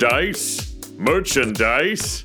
[0.00, 0.78] Dice?
[0.96, 2.24] Merchandise?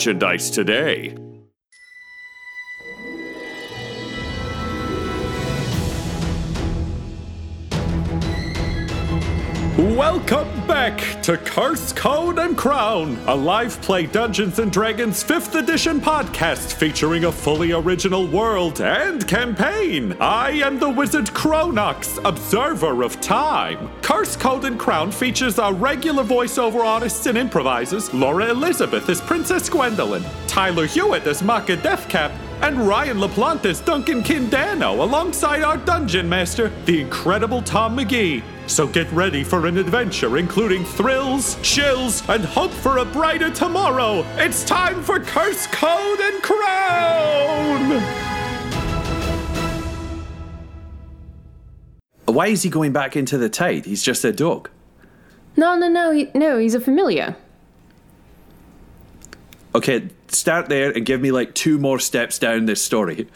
[0.01, 1.30] merchandise today.
[9.81, 15.99] Welcome back to Curse Code and Crown, a live play Dungeons and Dragons 5th edition
[15.99, 20.15] podcast featuring a fully original world and campaign.
[20.19, 23.89] I am the wizard Cronox, observer of time.
[24.03, 29.67] Curse Code and Crown features our regular voiceover artists and improvisers Laura Elizabeth as Princess
[29.67, 32.31] Gwendolyn, Tyler Hewitt as Maka Deathcap,
[32.61, 38.43] and Ryan LaPlante as Duncan Kindano alongside our dungeon master, the incredible Tom McGee.
[38.67, 44.25] So get ready for an adventure including thrills, chills, and hope for a brighter tomorrow.
[44.37, 48.01] It's time for Curse Code and Crown!
[52.25, 53.85] Why is he going back into the tide?
[53.85, 54.69] He's just a dog.
[55.57, 56.57] No, no, no, he, no.
[56.57, 57.35] He's a familiar.
[59.73, 63.27] Okay, start there and give me like two more steps down this story.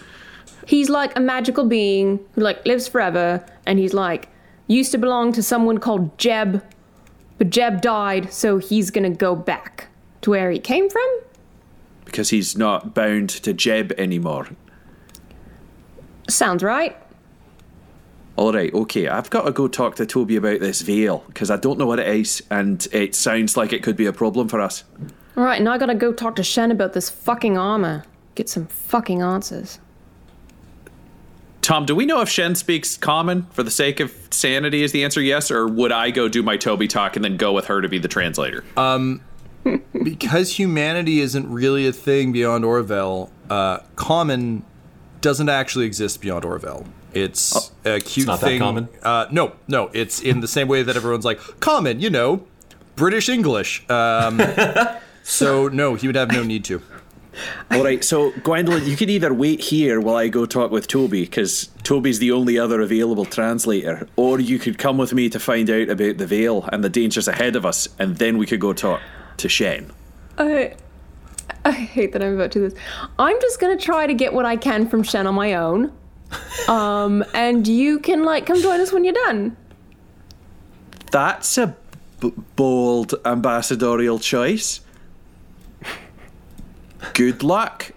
[0.68, 4.30] He's like a magical being who like lives forever, and he's like
[4.68, 6.64] used to belong to someone called Jeb,
[7.38, 9.88] but Jeb died, so he's gonna go back
[10.22, 11.20] to where he came from.
[12.04, 14.50] Because he's not bound to Jeb anymore.
[16.28, 16.98] Sounds right.
[18.36, 19.08] All right, okay.
[19.08, 22.00] I've got to go talk to Toby about this veil because I don't know what
[22.00, 24.84] it is, and it sounds like it could be a problem for us.
[25.38, 28.06] All right, now I gotta go talk to Shen about this fucking armor.
[28.36, 29.80] Get some fucking answers.
[31.62, 34.84] Tom, do we know if Shen speaks common for the sake of sanity?
[34.84, 37.54] Is the answer yes, or would I go do my Toby talk and then go
[37.54, 38.64] with her to be the translator?
[38.78, 39.22] Um,
[40.04, 44.64] because humanity isn't really a thing beyond Orville, uh, common
[45.22, 46.86] doesn't actually exist beyond Orville.
[47.14, 48.60] It's a cute not that thing.
[48.60, 48.90] common?
[49.02, 49.90] Uh, no, no.
[49.94, 52.46] It's in the same way that everyone's like common, you know,
[52.96, 53.90] British English.
[53.90, 54.40] Um,
[55.26, 56.82] so no, he would have no need to.
[57.72, 61.22] All right, so Gwendolyn, you can either wait here while I go talk with Toby
[61.22, 65.70] because Toby's the only other available translator, or you could come with me to find
[65.70, 68.72] out about the veil and the dangers ahead of us, and then we could go
[68.72, 69.02] talk
[69.38, 69.92] to Shen.
[70.38, 70.76] I
[71.66, 72.80] I hate that I'm about to do this.
[73.20, 75.92] I'm just gonna try to get what I can from Shen on my own.
[76.68, 79.56] Um, and you can like come join us when you're done.
[81.12, 81.76] That's a
[82.20, 84.82] b- bold ambassadorial choice.
[87.14, 87.92] Good luck.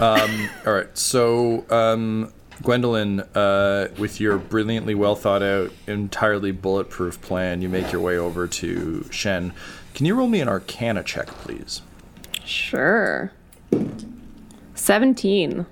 [0.00, 0.26] All
[0.66, 2.32] right, so um,
[2.62, 8.16] Gwendolyn, uh, with your brilliantly well thought out, entirely bulletproof plan, you make your way
[8.16, 9.52] over to Shen.
[9.94, 11.82] Can you roll me an Arcana check, please?
[12.44, 13.32] Sure.
[14.74, 15.66] 17.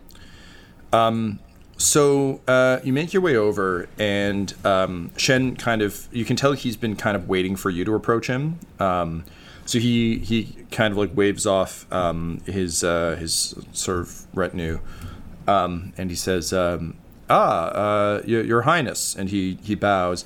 [1.82, 6.52] So uh, you make your way over, and um, Shen kind of you can tell
[6.52, 8.60] he's been kind of waiting for you to approach him.
[8.78, 9.24] Um,
[9.64, 14.80] so he he kind of like waves off um, his uh, his sort of retinue,
[15.46, 16.96] um, and he says, um,
[17.30, 20.24] "Ah, uh, your, your Highness," and he he bows.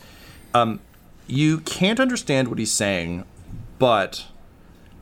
[0.54, 0.80] Um,
[1.26, 3.24] you can't understand what he's saying,
[3.78, 4.26] but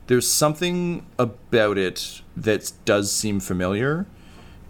[0.07, 4.05] there's something about it that does seem familiar.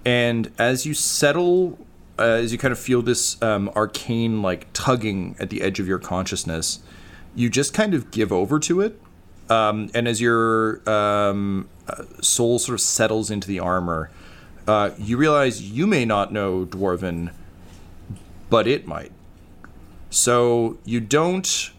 [0.05, 1.79] And as you settle,
[2.19, 5.87] uh, as you kind of feel this um, arcane like tugging at the edge of
[5.87, 6.79] your consciousness,
[7.33, 9.01] you just kind of give over to it.
[9.49, 14.09] Um, and as your um, uh, soul sort of settles into the armor,
[14.67, 17.31] uh, you realize you may not know Dwarven,
[18.49, 19.11] but it might.
[20.09, 21.71] So you don't.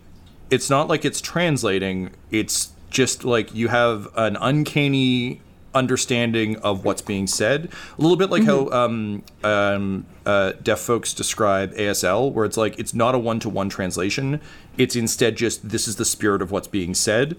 [0.51, 2.11] It's not like it's translating.
[2.31, 5.41] It's just like you have an uncanny
[5.77, 7.69] understanding of what's being said.
[7.99, 12.79] A little bit like how um, um, uh, deaf folks describe ASL, where it's like
[12.79, 14.41] it's not a one to one translation.
[14.77, 17.37] It's instead just this is the spirit of what's being said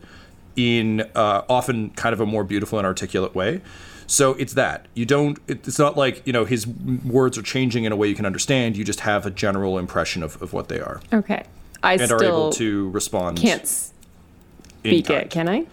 [0.56, 3.62] in uh, often kind of a more beautiful and articulate way.
[4.10, 5.38] So it's that you don't.
[5.48, 8.78] It's not like you know his words are changing in a way you can understand.
[8.78, 11.44] You just have a general impression of, of what they are Okay.
[11.84, 13.38] I and are able to respond.
[13.38, 15.66] can't speak it, can I?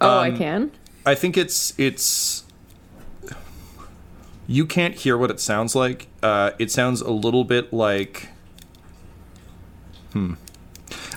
[0.00, 0.70] Oh, I Um, can?
[1.06, 2.44] I think it's it's
[4.46, 6.08] you can't hear what it sounds like.
[6.22, 8.28] Uh, it sounds a little bit like
[10.12, 10.34] hmm.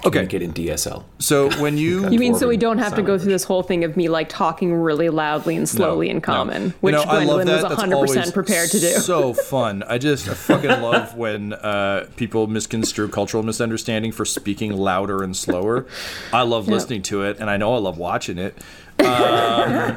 [0.06, 1.03] Okay, Get in DSL.
[1.19, 3.21] so when you You mean so we don't have to go language.
[3.24, 6.21] through this whole thing of me like talking really loudly and slowly No, in no.
[6.21, 7.69] common, You which know, Gwendolyn that.
[7.69, 8.88] was 100% prepared to do.
[8.94, 9.83] So fun.
[9.83, 15.36] I just I fucking love when uh, people misconstrue cultural misunderstanding for speaking louder and
[15.36, 15.86] slower.
[16.31, 18.57] I love listening to it, and I know I love watching it.
[19.00, 19.96] Um,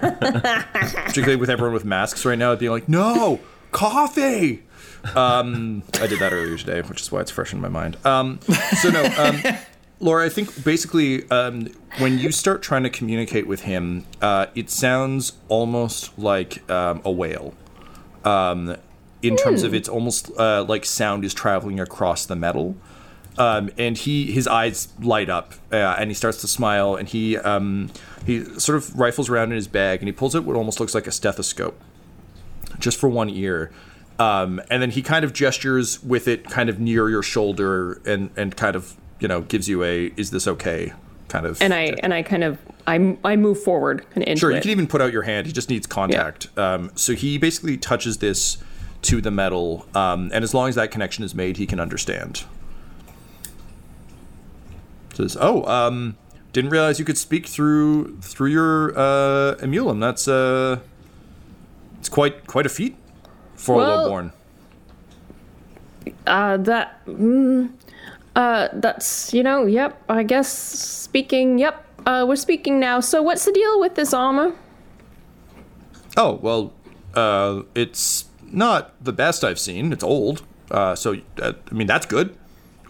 [1.07, 3.41] particularly with everyone with masks right now, being like, "No,
[3.71, 4.63] coffee."
[5.17, 7.97] Um, I did that earlier today, which is why it's fresh in my mind.
[8.05, 8.39] Um,
[8.81, 9.43] so no, um,
[10.01, 11.69] Laura, I think basically um,
[11.99, 17.11] when you start trying to communicate with him, uh, it sounds almost like um, a
[17.11, 17.55] whale.
[18.25, 18.77] Um,
[19.23, 22.77] in terms of it's almost uh, like sound is traveling across the metal.
[23.39, 27.39] Um, and he his eyes light up uh, and he starts to smile and he
[27.39, 27.91] um,
[28.27, 30.95] he sort of rifles around in his bag and he pulls out what almost looks
[30.95, 31.81] like a stethoscope
[32.79, 33.71] just for one ear
[34.19, 38.29] um, and then he kind of gestures with it kind of near your shoulder and
[38.37, 40.93] and kind of you know gives you a is this okay
[41.29, 44.51] kind of and I and I kind of I, I move forward and into Sure,
[44.51, 44.63] you it.
[44.63, 45.47] can even put out your hand.
[45.47, 46.49] He just needs contact.
[46.59, 48.59] Um, so he basically touches this
[49.03, 52.45] to the metal, um, and as long as that connection is made, he can understand.
[55.15, 56.17] Says, "Oh, um,
[56.53, 60.01] didn't realize you could speak through through your uh, emulum.
[60.01, 60.81] That's uh,
[61.99, 62.97] it's quite quite a feat
[63.55, 64.33] for a lowborn."
[66.27, 67.05] Uh, that.
[67.07, 67.73] Mm,
[68.35, 69.67] uh, that's you know.
[69.67, 70.03] Yep.
[70.09, 71.59] I guess speaking.
[71.59, 71.87] Yep.
[72.07, 73.01] Uh, we're speaking now.
[73.01, 74.55] So what's the deal with this armor?
[76.17, 76.73] Oh well,
[77.15, 79.93] uh, it's not the best I've seen.
[79.93, 82.37] It's old, uh, so uh, I mean that's good.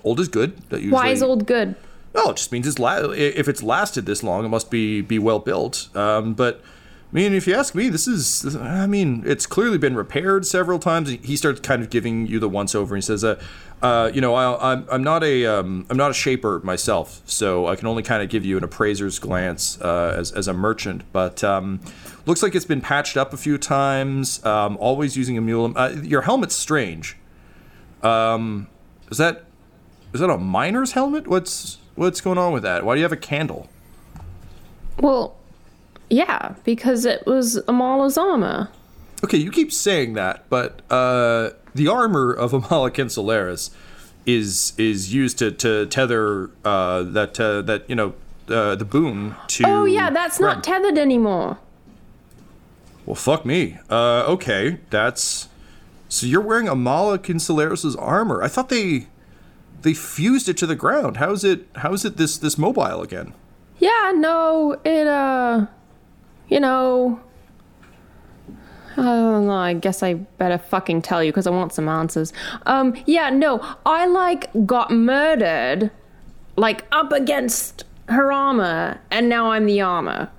[0.05, 0.57] Old is good.
[0.71, 1.77] That usually, Why is old good?
[2.15, 5.19] Oh, it just means it's la- if it's lasted this long, it must be be
[5.19, 5.89] well built.
[5.97, 6.61] Um, but
[7.13, 10.79] I mean, if you ask me, this is I mean, it's clearly been repaired several
[10.79, 11.11] times.
[11.11, 12.95] He starts kind of giving you the once over.
[12.95, 13.43] And he says, uh,
[13.83, 17.67] uh, "You know, I, I'm I'm not a um, I'm not a shaper myself, so
[17.67, 21.03] I can only kind of give you an appraiser's glance uh, as as a merchant.
[21.13, 21.81] But um,
[22.27, 24.45] looks like it's been patched up a few times.
[24.45, 25.73] Um, always using a mule.
[25.77, 27.17] Uh, your helmet's strange.
[28.03, 28.69] Um,
[29.11, 29.45] is that
[30.15, 31.27] is that a miner's helmet?
[31.27, 32.85] What's what's going on with that?
[32.85, 33.69] Why do you have a candle?
[34.99, 35.37] Well,
[36.11, 38.71] yeah, because it was Amala's armor.
[39.25, 43.71] Okay, you keep saying that, but uh, the armor of Amalakin Solaris
[44.27, 48.15] is is used to to tether uh, that uh, that you know
[48.49, 49.65] uh, the boon to.
[49.67, 51.59] Oh yeah, that's not tethered anymore.
[53.07, 53.79] well, fuck me.
[53.89, 55.49] Uh, okay, that's
[56.09, 58.43] so you're wearing Amalakin Solaris's armor.
[58.43, 59.07] I thought they
[59.83, 61.19] they fused it to the ground.
[61.19, 61.67] How is it?
[61.77, 63.35] How is it this this mobile again?
[63.79, 65.67] Yeah, no, it uh,
[66.49, 67.21] you know.
[68.95, 69.53] I don't know.
[69.53, 72.33] I guess I better fucking tell you because I want some answers.
[72.67, 75.91] Um, yeah, no, I like got murdered,
[76.57, 80.31] like up against her armor, and now I'm the armor.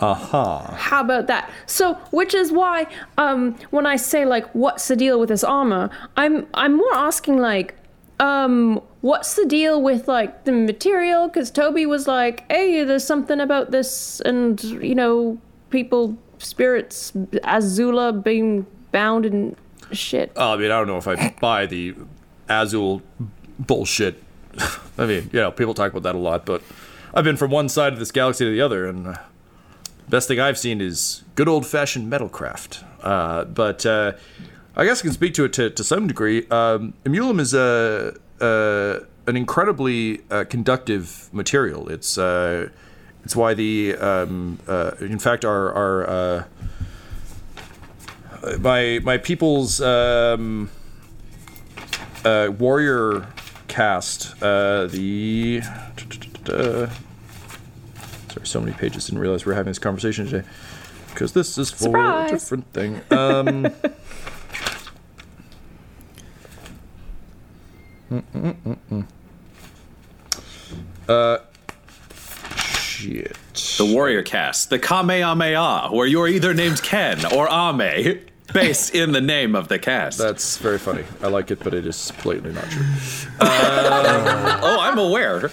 [0.00, 0.58] Aha.
[0.58, 0.74] Uh-huh.
[0.76, 1.50] How about that?
[1.66, 5.90] So, which is why, um, when I say like, what's the deal with this armor?
[6.16, 7.74] I'm I'm more asking like,
[8.18, 11.28] um, what's the deal with like the material?
[11.28, 15.38] Because Toby was like, hey, there's something about this, and you know,
[15.70, 19.56] people, spirits, Azula being bound and
[19.92, 20.32] shit.
[20.36, 21.94] Uh, I mean, I don't know if I buy the
[22.48, 23.02] Azul
[23.58, 24.22] bullshit.
[24.98, 26.62] I mean, you know, people talk about that a lot, but
[27.12, 29.14] I've been from one side of this galaxy to the other, and uh,
[30.08, 32.82] best thing I've seen is good old fashioned metalcraft.
[33.02, 34.12] Uh, but uh,
[34.76, 36.46] I guess I can speak to it to, to some degree.
[36.50, 41.88] Um, Emulum is a, a an incredibly uh, conductive material.
[41.88, 42.68] It's uh,
[43.24, 46.44] it's why the um, uh, in fact our our uh,
[48.60, 50.70] my my people's um,
[52.24, 53.26] uh, warrior
[53.68, 55.62] caste uh, the
[58.28, 60.46] sorry so many pages didn't realize we are having this conversation today
[61.08, 62.30] because this is for Surprise.
[62.30, 63.66] a different thing um,
[68.10, 69.04] Mm, mm, mm,
[71.08, 71.38] uh
[72.14, 73.36] shit
[73.78, 78.20] The Warrior Caste, the Kamehameha, where you're either named Ken or Ame,
[78.52, 80.18] based in the name of the caste.
[80.18, 82.84] that's very funny i like it but it is blatantly not true
[83.40, 85.50] uh, oh, I'm aware.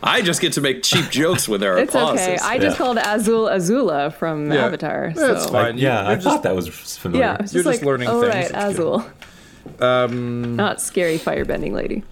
[0.00, 2.20] I just get to make cheap jokes when there are It's pauses.
[2.20, 2.38] okay.
[2.40, 4.66] I just called Azul Azula from Yeah.
[4.66, 5.12] Avatar.
[5.14, 5.50] that's so.
[5.50, 7.26] fine You- Yeah, I you're thought that was familiar.
[7.26, 8.32] Yeah, it's You're just just like, learning oh, things.
[8.34, 9.04] right, That's Azul.
[9.80, 12.04] Um, not scary firebending lady.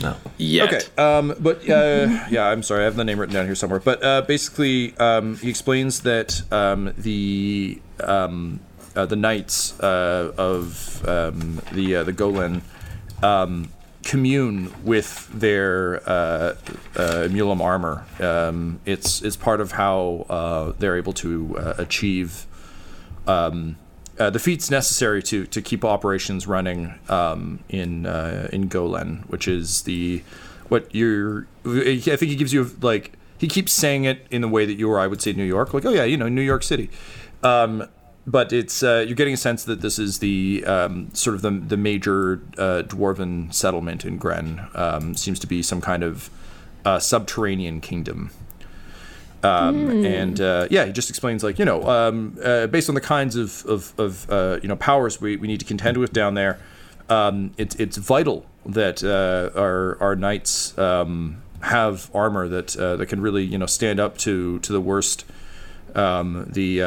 [0.00, 0.16] No.
[0.38, 0.72] Yet.
[0.72, 3.80] Okay, um, but uh, yeah, I'm sorry, I have the name written down here somewhere.
[3.80, 8.60] But uh, basically, um, he explains that um, the um,
[8.96, 12.62] uh, the knights uh, of um, the uh, the Golan
[13.22, 13.68] um,
[14.04, 16.54] commune with their uh,
[16.96, 18.06] uh, Mulam armor.
[18.18, 22.46] Um, it's it's part of how uh, they're able to uh, achieve
[23.26, 23.76] um,
[24.20, 29.48] uh, the feats necessary to to keep operations running um, in uh, in Golan, which
[29.48, 30.22] is the
[30.68, 31.46] what you're.
[31.64, 34.90] I think he gives you like he keeps saying it in the way that you
[34.90, 36.90] or I would say New York, like oh yeah, you know New York City.
[37.42, 37.88] Um,
[38.26, 41.50] but it's uh, you're getting a sense that this is the um, sort of the
[41.50, 44.68] the major uh, dwarven settlement in Gren.
[44.74, 46.28] Um, seems to be some kind of
[46.84, 48.30] uh, subterranean kingdom.
[49.42, 53.00] Um, And uh, yeah, he just explains like you know, um, uh, based on the
[53.00, 56.34] kinds of of, of uh, you know powers we, we need to contend with down
[56.34, 56.58] there,
[57.08, 63.06] um, it's it's vital that uh, our our knights um, have armor that uh, that
[63.06, 65.24] can really you know stand up to to the worst.
[65.94, 66.86] Um, the uh,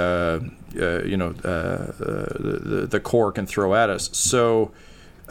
[0.79, 4.09] uh, you know the, the the core can throw at us.
[4.13, 4.71] So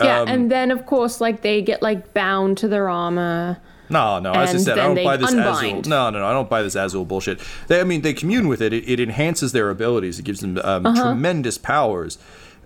[0.00, 3.58] Yeah, Um, and then of course, like they get like bound to their armor.
[3.92, 4.32] No, no.
[4.32, 5.82] As I said, I don't buy this Azul.
[5.82, 6.26] No, no, no.
[6.26, 7.40] I don't buy this Azul bullshit.
[7.68, 8.72] They, I mean, they commune with it.
[8.72, 10.18] It, it enhances their abilities.
[10.18, 12.18] It gives them um, tremendous powers.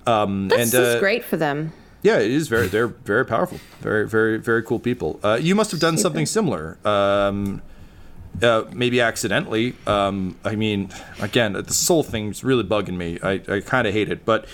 [0.06, 0.56] Um, Uh-huh.
[0.56, 1.72] This and is uh, great for them.
[2.02, 2.68] Yeah, it is very.
[2.68, 3.58] They're very powerful.
[3.80, 5.18] Very, very, very cool people.
[5.24, 6.78] Uh, you must have done something similar.
[6.84, 7.60] Um,
[8.42, 9.74] uh, maybe accidentally.
[9.86, 10.90] Um, I mean,
[11.20, 13.18] again, the soul thing's really bugging me.
[13.22, 14.46] I, I kind of hate it, but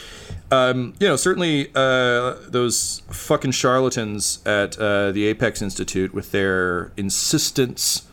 [0.53, 6.93] um, you know, certainly uh, those fucking charlatans at uh, the Apex Institute with their
[6.99, 8.07] insistence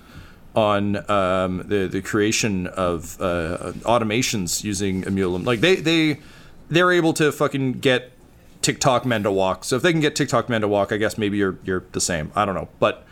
[0.56, 6.20] on um, the the creation of uh, automations using Emulum, like they they
[6.70, 8.14] they're able to fucking get
[8.62, 9.66] TikTok men to walk.
[9.66, 12.02] So if they can get TikTok men to walk, I guess maybe you're you're the
[12.02, 12.32] same.
[12.38, 13.06] I don't know, but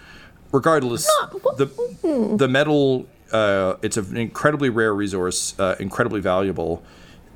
[0.54, 1.06] regardless,
[1.58, 1.70] the
[2.38, 6.82] the metal uh, it's an incredibly rare resource, uh, incredibly valuable.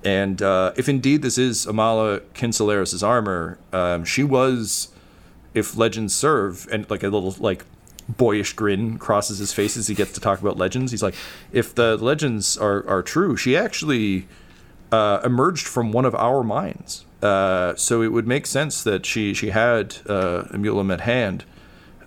[0.03, 4.89] And uh, if indeed this is Amalakin Solaris' armor, um, she was,
[5.53, 7.65] if legends serve, and like a little like
[8.09, 10.91] boyish grin crosses his face as he gets to talk about legends.
[10.91, 11.15] He's like,
[11.51, 14.27] if the legends are are true, she actually
[14.91, 17.05] uh, emerged from one of our mines.
[17.21, 21.45] Uh, so it would make sense that she she had uh, Emulum at hand,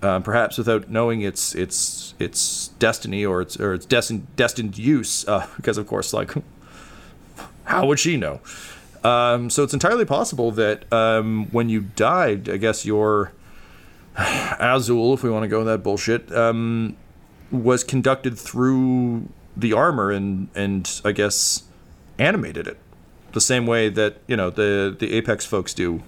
[0.03, 5.27] uh, perhaps without knowing its its its destiny or its or its destined destined use.
[5.29, 6.33] Uh, because of course, like,
[7.65, 8.41] how would she know?
[9.03, 13.33] Um, so it's entirely possible that um, when you died, I guess your
[14.17, 16.97] Azul, if we want to go that bullshit, um,
[17.51, 21.63] was conducted through the armor and and I guess
[22.19, 22.77] animated it
[23.33, 26.03] the same way that you know the the apex folks do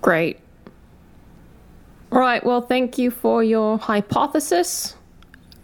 [0.00, 0.38] Great.
[2.10, 2.42] All right.
[2.42, 4.96] Well, thank you for your hypothesis.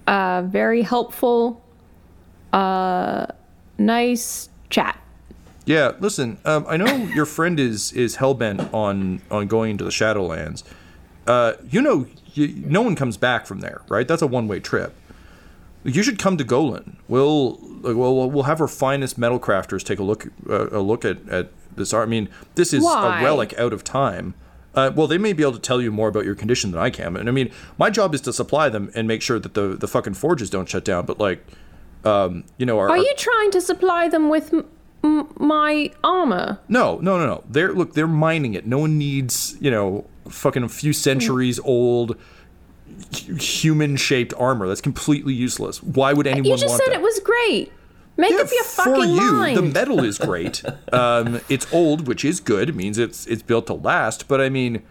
[0.06, 1.63] Uh, very helpful.
[2.54, 3.26] Uh,
[3.78, 4.98] nice chat.
[5.66, 9.90] yeah listen um, i know your friend is is hell-bent on on going into the
[9.90, 10.62] shadowlands
[11.26, 14.94] uh, you know you, no one comes back from there right that's a one-way trip
[15.84, 16.96] you should come to Golan.
[17.08, 21.04] We'll like, we'll we'll have our finest metal crafters take a look uh, a look
[21.04, 22.08] at at this art.
[22.08, 23.20] I mean, this is Why?
[23.20, 24.34] a relic out of time.
[24.74, 26.90] Uh, well, they may be able to tell you more about your condition than I
[26.90, 27.16] can.
[27.16, 29.86] And I mean, my job is to supply them and make sure that the the
[29.86, 31.04] fucking forges don't shut down.
[31.04, 31.46] But like,
[32.04, 34.64] um, you know, our, Are our- you trying to supply them with m-
[35.02, 36.58] m- my armor?
[36.68, 37.44] No, no, no, no.
[37.48, 38.66] They're look, they're mining it.
[38.66, 42.16] No one needs, you know, fucking a few centuries old
[43.38, 44.68] human shaped armor.
[44.68, 45.82] That's completely useless.
[45.82, 46.94] Why would anyone You just said that?
[46.96, 47.72] it was great.
[48.16, 49.56] Make Yeah, up your for you, mind.
[49.56, 50.62] the metal is great.
[50.92, 52.68] um, it's old, which is good.
[52.68, 54.28] It means it's it's built to last.
[54.28, 54.82] But I mean,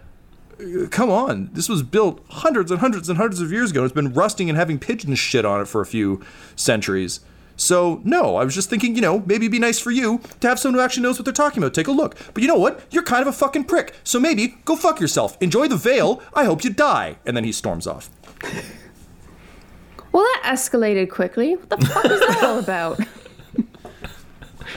[0.89, 3.84] come on, this was built hundreds and hundreds and hundreds of years ago.
[3.84, 6.22] It's been rusting and having pigeon shit on it for a few
[6.55, 7.20] centuries.
[7.55, 10.48] So no, I was just thinking, you know, maybe it'd be nice for you to
[10.48, 11.74] have someone who actually knows what they're talking about.
[11.74, 12.15] Take a look.
[12.34, 12.82] But you know what?
[12.91, 13.93] You're kind of a fucking prick.
[14.03, 15.38] So maybe go fuck yourself.
[15.39, 16.22] Enjoy the veil.
[16.34, 17.17] I hope you die.
[17.25, 18.10] And then he storms off.
[20.12, 21.55] well, that escalated quickly.
[21.55, 23.00] What the fuck is that all about?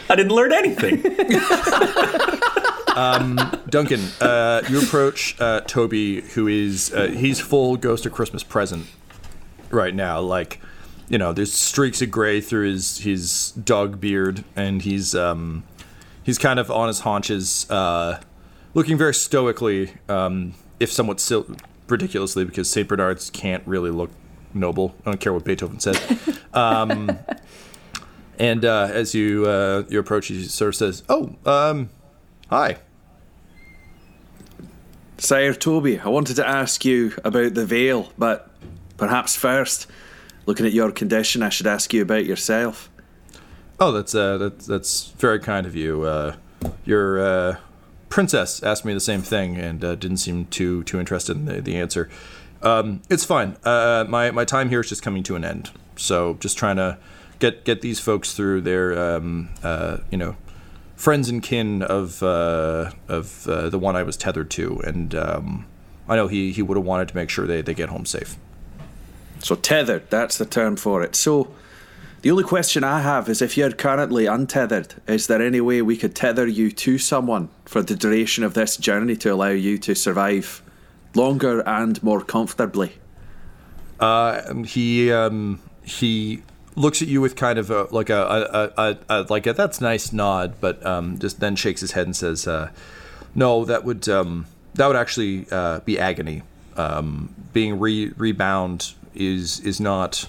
[0.08, 1.02] I didn't learn anything.
[3.68, 8.86] Duncan, uh, you approach uh, Toby, who is uh, he's full Ghost of Christmas Present
[9.70, 10.20] right now.
[10.20, 10.60] Like,
[11.08, 15.64] you know, there's streaks of gray through his his dog beard, and he's um,
[16.22, 18.20] he's kind of on his haunches, uh,
[18.72, 21.44] looking very stoically, um, if somewhat sil-
[21.88, 24.10] ridiculously, because Saint Bernards can't really look
[24.54, 24.94] noble.
[25.04, 26.00] I don't care what Beethoven said.
[26.54, 27.18] um,
[28.38, 31.90] and uh, as you uh, you approach, he sort of says, "Oh, um,
[32.48, 32.78] hi."
[35.18, 38.50] Sire Toby, I wanted to ask you about the veil, but
[38.98, 39.86] perhaps first,
[40.44, 42.90] looking at your condition, I should ask you about yourself.
[43.80, 46.02] Oh, that's uh, that's that's very kind of you.
[46.02, 46.36] Uh,
[46.84, 47.56] your uh,
[48.08, 51.60] princess asked me the same thing and uh, didn't seem too too interested in the,
[51.60, 52.08] the answer.
[52.62, 53.56] Um, it's fine.
[53.64, 55.70] Uh, my my time here is just coming to an end.
[55.96, 56.98] So just trying to
[57.38, 60.36] get get these folks through their um, uh, you know
[60.96, 65.66] friends and kin of uh, of uh, the one I was tethered to, and um,
[66.08, 68.36] I know he he would have wanted to make sure they, they get home safe.
[69.40, 71.14] So tethered, that's the term for it.
[71.14, 71.48] So
[72.22, 75.96] the only question I have is if you're currently untethered, is there any way we
[75.96, 79.94] could tether you to someone for the duration of this journey to allow you to
[79.94, 80.62] survive
[81.14, 82.94] longer and more comfortably?
[84.00, 86.42] Um, he um, he
[86.76, 89.80] looks at you with kind of a, like a, a, a, a like a that's
[89.80, 92.70] nice nod, but um, just then shakes his head and says, uh,
[93.34, 96.42] "No, that would um, that would actually uh, be agony.
[96.76, 100.28] Um, being re- rebound is is not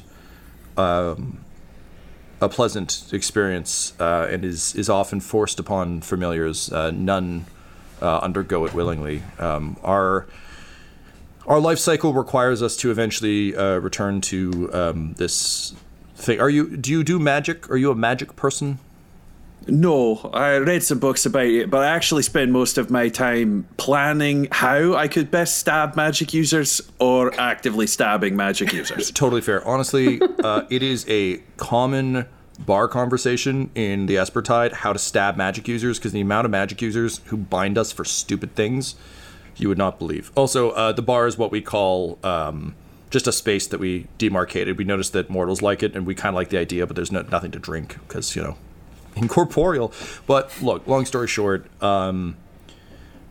[0.77, 1.39] um,
[2.39, 6.71] a pleasant experience, uh, and is is often forced upon familiars.
[6.71, 7.45] Uh, none
[8.01, 9.23] uh, undergo it willingly.
[9.37, 10.27] Um, our
[11.45, 15.73] our life cycle requires us to eventually uh, return to um, this
[16.17, 16.39] thing.
[16.39, 16.75] Are you?
[16.75, 17.69] Do you do magic?
[17.69, 18.79] Are you a magic person?
[19.69, 23.67] No, I read some books about it, but I actually spend most of my time
[23.75, 29.11] planning how I could best stab magic users or actively stabbing magic users.
[29.13, 29.67] Totally fair.
[29.67, 32.25] Honestly, uh, it is a common
[32.59, 36.81] bar conversation in the Espertide how to stab magic users because the amount of magic
[36.81, 38.95] users who bind us for stupid things
[39.57, 40.31] you would not believe.
[40.35, 42.75] Also, uh, the bar is what we call um,
[43.09, 44.77] just a space that we demarcated.
[44.77, 47.11] We noticed that mortals like it, and we kind of like the idea, but there's
[47.11, 48.57] no, nothing to drink because you know
[49.15, 49.93] incorporeal.
[50.25, 52.35] But look, long story short, um,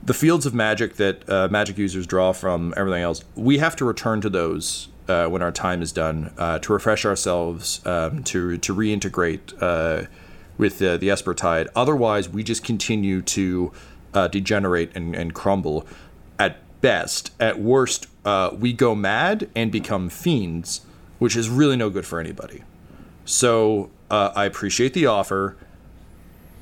[0.03, 3.85] the fields of magic that uh, magic users draw from everything else, we have to
[3.85, 8.57] return to those uh, when our time is done uh, to refresh ourselves, um, to
[8.59, 10.07] to reintegrate uh,
[10.59, 11.69] with uh, the Espertide.
[11.77, 13.73] Otherwise, we just continue to
[14.15, 15.87] uh, degenerate and, and crumble.
[16.39, 20.83] At best, at worst, uh, we go mad and become fiends,
[21.19, 22.63] which is really no good for anybody.
[23.25, 25.57] So uh, I appreciate the offer.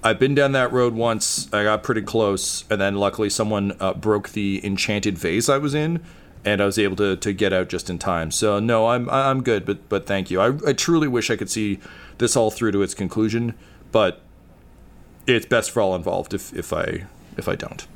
[0.03, 1.53] I've been down that road once.
[1.53, 5.75] I got pretty close, and then luckily someone uh, broke the enchanted vase I was
[5.75, 6.03] in,
[6.43, 8.31] and I was able to, to get out just in time.
[8.31, 10.41] So no, I'm I'm good, but but thank you.
[10.41, 11.81] I, I truly wish I could see
[12.17, 13.53] this all through to its conclusion,
[13.93, 14.23] but
[15.27, 17.05] it's best for all involved if if I
[17.37, 17.87] if I don't.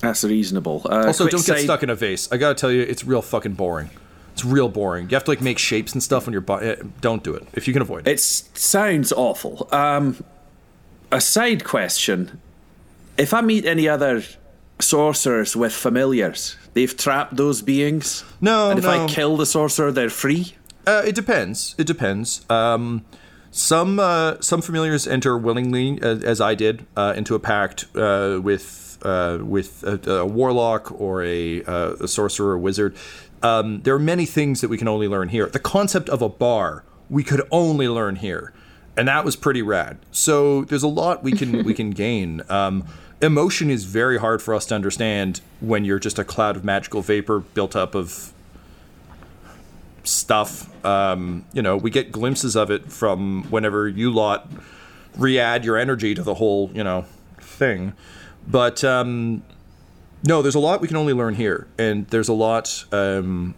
[0.00, 0.82] That's reasonable.
[0.84, 2.30] Uh, Also, don't get stuck in a vase.
[2.30, 3.90] I gotta tell you, it's real fucking boring.
[4.32, 5.08] It's real boring.
[5.08, 6.44] You have to like make shapes and stuff when you're.
[6.62, 8.10] Eh, don't do it if you can avoid it.
[8.12, 9.68] It sounds awful.
[9.72, 10.22] Um,
[11.10, 12.40] a side question:
[13.16, 14.22] If I meet any other
[14.78, 18.24] sorcerers with familiars, they've trapped those beings.
[18.40, 19.04] No, and if no.
[19.04, 20.54] I kill the sorcerer, they're free.
[20.86, 21.74] Uh, it depends.
[21.78, 22.44] It depends.
[22.50, 23.04] Um,
[23.50, 28.38] some uh, some familiars enter willingly, as, as I did, uh, into a pact uh,
[28.42, 32.96] with uh, with a, a warlock or a, uh, a sorcerer or wizard.
[33.42, 35.46] Um, there are many things that we can only learn here.
[35.46, 38.52] The concept of a bar we could only learn here,
[38.96, 39.98] and that was pretty rad.
[40.10, 42.42] So there's a lot we can we can gain.
[42.48, 42.84] Um,
[43.22, 47.02] emotion is very hard for us to understand when you're just a cloud of magical
[47.02, 48.32] vapor built up of
[50.02, 50.84] stuff.
[50.84, 54.50] Um, you know, we get glimpses of it from whenever you lot
[55.16, 57.06] re-add your energy to the whole, you know,
[57.40, 57.92] thing.
[58.46, 59.42] But um,
[60.24, 63.54] no, there's a lot we can only learn here, and there's a lot um,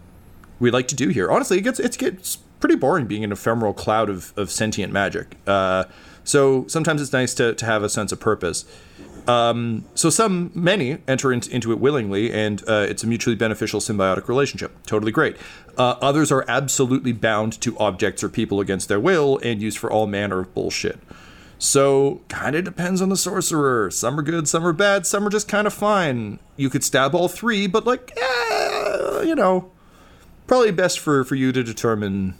[0.58, 1.30] we like to do here.
[1.30, 5.36] Honestly, it gets it gets pretty boring being an ephemeral cloud of, of sentient magic.
[5.46, 5.84] Uh,
[6.24, 8.64] so sometimes it's nice to, to have a sense of purpose.
[9.26, 13.80] Um, so some, many enter in, into it willingly, and uh, it's a mutually beneficial
[13.80, 14.74] symbiotic relationship.
[14.86, 15.36] Totally great.
[15.76, 19.90] Uh, others are absolutely bound to objects or people against their will and used for
[19.90, 20.98] all manner of bullshit.
[21.58, 23.90] So kind of depends on the sorcerer.
[23.90, 26.38] Some are good, some are bad, some are just kind of fine.
[26.56, 29.70] You could stab all three, but like, eh, you know,
[30.46, 32.34] probably best for for you to determine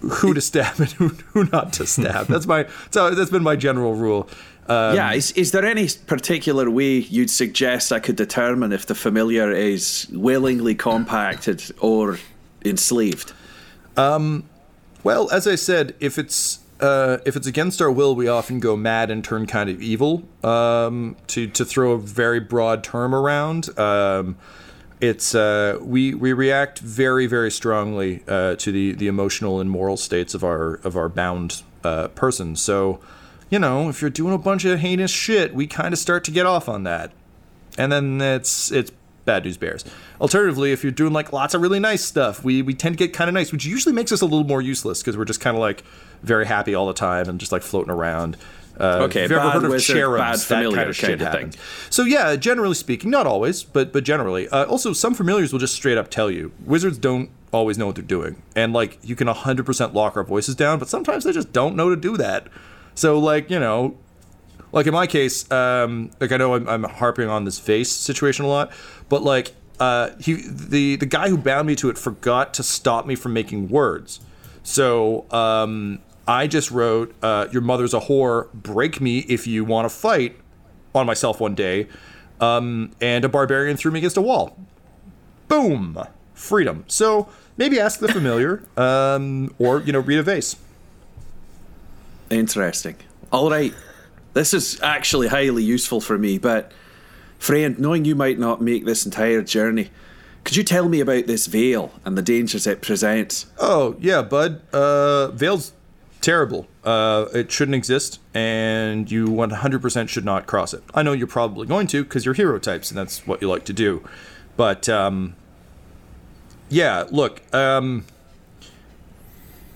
[0.00, 2.26] who to stab and who, who not to stab.
[2.28, 4.28] That's my so that's been my general rule.
[4.68, 8.94] Um, yeah, is, is there any particular way you'd suggest I could determine if the
[8.94, 12.20] familiar is willingly compacted or
[12.64, 13.32] enslaved?
[15.04, 18.76] Well, as I said, if it's uh, if it's against our will, we often go
[18.76, 20.24] mad and turn kind of evil.
[20.42, 24.36] Um, to to throw a very broad term around, um,
[25.00, 29.96] it's uh, we we react very very strongly uh, to the the emotional and moral
[29.96, 32.56] states of our of our bound uh, person.
[32.56, 32.98] So,
[33.48, 36.32] you know, if you're doing a bunch of heinous shit, we kind of start to
[36.32, 37.12] get off on that,
[37.78, 38.90] and then it's it's
[39.24, 39.84] bad news bears.
[40.20, 43.14] Alternatively, if you're doing like lots of really nice stuff, we we tend to get
[43.14, 45.56] kind of nice, which usually makes us a little more useless because we're just kind
[45.56, 45.84] of like
[46.22, 48.36] very happy all the time and just like floating around.
[48.78, 50.48] Uh, Okay, have you ever bad heard of cherubs?
[50.48, 51.56] bad that kind of shit happens.
[51.90, 54.48] So yeah, generally speaking, not always, but but generally.
[54.48, 56.52] Uh, also, some familiars will just straight up tell you.
[56.64, 60.54] Wizards don't always know what they're doing, and like you can 100% lock our voices
[60.54, 62.48] down, but sometimes they just don't know to do that.
[62.94, 63.98] So like you know,
[64.72, 68.46] like in my case, um, like I know I'm, I'm harping on this vase situation
[68.46, 68.72] a lot,
[69.10, 73.04] but like uh, he the the guy who bound me to it forgot to stop
[73.06, 74.20] me from making words.
[74.62, 78.52] So um, I just wrote, uh, "Your mother's a whore.
[78.52, 80.36] Break me if you want to fight."
[80.94, 81.86] On myself one day,
[82.38, 84.58] um, and a barbarian threw me against a wall.
[85.48, 85.98] Boom,
[86.34, 86.84] freedom.
[86.86, 90.56] So maybe ask the familiar, um, or you know, read a vase.
[92.30, 92.96] Interesting.
[93.30, 93.72] All right.
[94.34, 96.72] This is actually highly useful for me, but
[97.38, 99.90] friend, knowing you might not make this entire journey,
[100.44, 103.46] could you tell me about this veil and the dangers it presents?
[103.58, 104.62] Oh yeah, bud.
[104.72, 105.72] Uh, Veil's
[106.22, 106.66] terrible.
[106.84, 110.82] Uh, it shouldn't exist, and you 100% should not cross it.
[110.94, 113.64] I know you're probably going to because you're hero types, and that's what you like
[113.66, 114.02] to do.
[114.56, 115.34] But um,
[116.70, 117.42] yeah, look.
[117.54, 118.06] Um,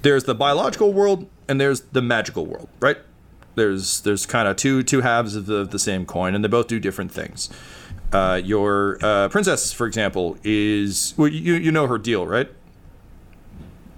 [0.02, 2.98] there's the biological world, and there's the magical world, right?
[3.56, 6.68] There's there's kind of two two halves of the, the same coin, and they both
[6.68, 7.48] do different things.
[8.12, 12.48] Uh, your uh, princess, for example, is well, you you know her deal, right?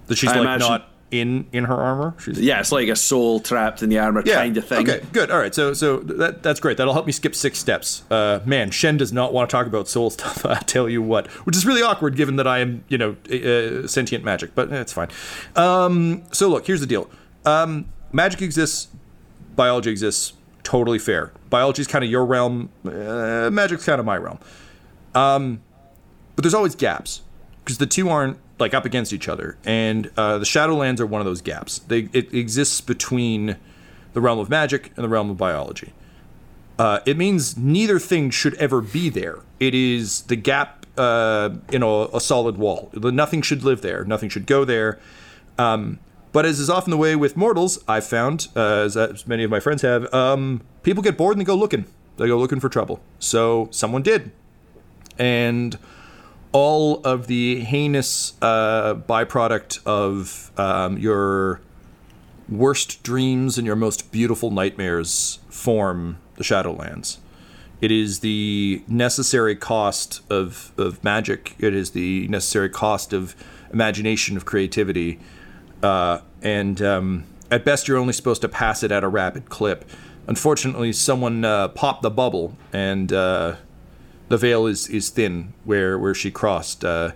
[0.07, 2.13] That she's I like imagine- not in in her armor.
[2.19, 4.89] She's Yeah, it's like a soul trapped in the armor kind of thing.
[4.89, 5.31] Okay, good.
[5.31, 6.77] All right, so so that that's great.
[6.77, 8.03] That'll help me skip six steps.
[8.11, 10.45] Uh, man, Shen does not want to talk about soul stuff.
[10.45, 13.87] I tell you what, which is really awkward given that I am, you know, uh,
[13.87, 14.55] sentient magic.
[14.55, 15.09] But eh, it's fine.
[15.55, 17.09] Um, so look, here's the deal.
[17.45, 18.89] Um, magic exists.
[19.55, 20.33] Biology exists.
[20.63, 21.31] Totally fair.
[21.49, 22.69] Biology is kind of your realm.
[22.85, 24.39] Uh, magic's kind of my realm.
[25.15, 25.61] Um,
[26.35, 27.21] but there's always gaps
[27.69, 31.21] because the two aren't like up against each other, and uh, the Shadowlands are one
[31.21, 31.77] of those gaps.
[31.77, 33.57] They it exists between
[34.13, 35.93] the realm of magic and the realm of biology.
[36.79, 39.41] Uh, it means neither thing should ever be there.
[39.59, 42.89] It is the gap uh, in a, a solid wall.
[42.95, 44.03] Nothing should live there.
[44.03, 44.97] Nothing should go there.
[45.59, 45.99] Um,
[46.31, 49.51] but as is often the way with mortals, I've found, uh, as, as many of
[49.51, 51.85] my friends have, um, people get bored and they go looking.
[52.17, 52.99] They go looking for trouble.
[53.19, 54.31] So someone did,
[55.19, 55.77] and
[56.51, 61.61] all of the heinous uh, byproduct of um, your
[62.47, 67.17] worst dreams and your most beautiful nightmares form the Shadowlands.
[67.81, 71.55] It is the necessary cost of, of magic.
[71.59, 73.35] It is the necessary cost of
[73.71, 75.19] imagination, of creativity.
[75.81, 79.85] Uh, and um, at best, you're only supposed to pass it at a rapid clip.
[80.27, 83.55] Unfortunately, someone uh, popped the bubble, and uh,
[84.29, 86.85] the veil is, is thin where, where she crossed.
[86.85, 87.11] Uh,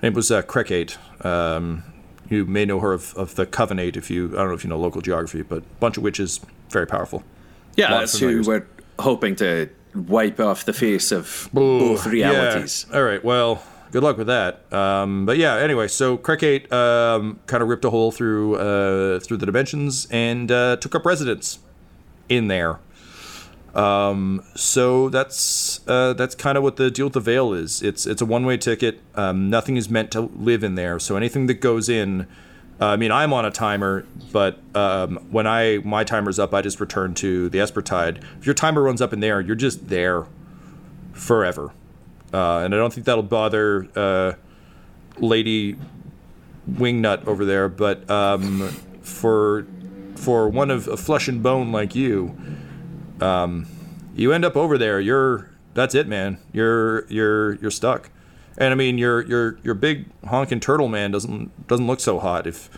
[0.00, 0.98] it was uh, Crecate.
[1.24, 1.84] Um,
[2.28, 4.70] you may know her of, of the Covenant if you, I don't know if you
[4.70, 7.22] know local geography, but a bunch of witches, very powerful.
[7.76, 8.66] Yeah, that's who we're
[8.98, 12.86] hoping to wipe off the face of both realities.
[12.90, 12.96] Yeah.
[12.96, 13.22] All right.
[13.24, 14.72] Well, good luck with that.
[14.72, 19.36] Um, but yeah, anyway, so Crecate um, kind of ripped a hole through uh, through
[19.38, 21.60] the dimensions and uh, took up residence
[22.28, 22.78] in there.
[23.74, 27.82] Um, so that's uh, that's kind of what the deal with the veil is.
[27.82, 29.00] It's it's a one way ticket.
[29.14, 30.98] Um, nothing is meant to live in there.
[30.98, 32.26] So anything that goes in,
[32.80, 36.60] uh, I mean, I'm on a timer, but um, when I my timer's up, I
[36.60, 38.22] just return to the Espertide.
[38.38, 40.26] If your timer runs up in there, you're just there
[41.12, 41.72] forever.
[42.32, 44.32] Uh, and I don't think that'll bother uh,
[45.18, 45.76] Lady
[46.70, 47.68] Wingnut over there.
[47.68, 48.68] But um,
[49.02, 49.66] for
[50.16, 52.36] for one of, flesh and bone like you,
[53.22, 53.66] um,
[54.14, 55.00] you end up over there.
[55.00, 56.38] You're that's it, man.
[56.52, 58.10] You're you're you're stuck.
[58.58, 62.46] And I mean, your your your big honking turtle man doesn't doesn't look so hot.
[62.46, 62.68] If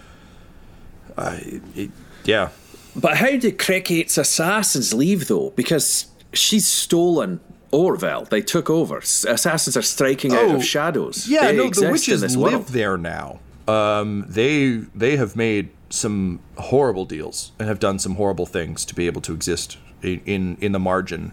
[1.16, 1.38] uh,
[1.74, 1.90] it,
[2.24, 2.48] yeah,
[2.96, 5.50] But how did Crecate's assassins leave, though?
[5.50, 8.24] Because she's stolen Orville.
[8.24, 8.98] They took over.
[8.98, 11.28] Assassins are striking out Oh, of shadows.
[11.28, 12.66] Yeah, They no, the witches live world.
[12.68, 13.40] there now.
[13.68, 18.94] Um, they they have made some horrible deals and have done some horrible things to
[18.94, 21.32] be able to exist in in, the margin,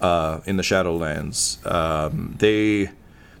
[0.00, 1.64] uh, in the Shadowlands.
[1.70, 2.90] Um, they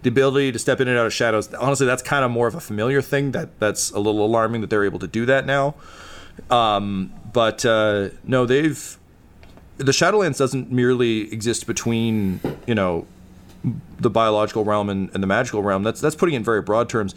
[0.02, 1.52] the ability to step in and out of shadows.
[1.54, 3.32] Honestly, that's kind of more of a familiar thing.
[3.32, 5.74] That that's a little alarming that they're able to do that now.
[6.50, 8.98] Um, but uh, no, they've
[9.76, 13.06] the Shadowlands doesn't merely exist between you know
[13.98, 15.82] the biological realm and, and the magical realm.
[15.82, 17.14] That's that's putting it in very broad terms.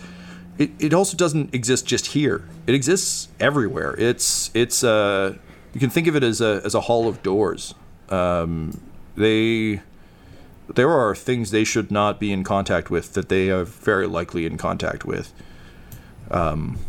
[0.58, 2.48] It, it also doesn't exist just here.
[2.68, 3.96] It exists everywhere.
[3.98, 5.36] It's it's uh
[5.74, 7.74] you can think of it as a as a hall of doors.
[8.10, 8.80] Um,
[9.16, 9.82] they
[10.74, 14.46] there are things they should not be in contact with that they are very likely
[14.46, 15.34] in contact with.
[16.32, 16.80] Um,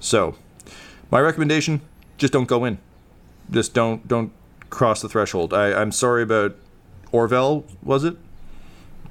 [0.00, 0.36] so,
[1.10, 1.80] my recommendation:
[2.16, 2.78] just don't go in.
[3.50, 4.32] Just don't don't
[4.70, 5.52] cross the threshold.
[5.52, 6.54] I, I'm sorry about
[7.12, 8.16] Orville, was it?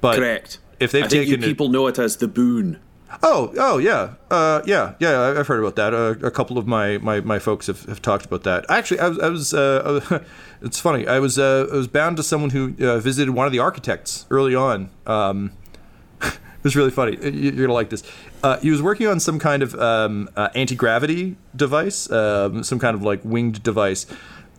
[0.00, 0.58] But Correct.
[0.80, 2.78] If they've I think you taken it- people know it as the boon.
[3.22, 5.34] Oh, oh yeah, uh, yeah, yeah.
[5.38, 5.94] I've heard about that.
[5.94, 8.66] Uh, a couple of my, my, my folks have, have talked about that.
[8.68, 10.24] Actually, I was, I was uh,
[10.62, 11.06] it's funny.
[11.06, 14.26] I was uh, I was bound to someone who uh, visited one of the architects
[14.30, 14.90] early on.
[15.06, 15.52] Um,
[16.22, 17.16] it was really funny.
[17.22, 18.02] You- You're gonna like this.
[18.42, 22.78] Uh, he was working on some kind of um, uh, anti gravity device, um, some
[22.78, 24.04] kind of like winged device,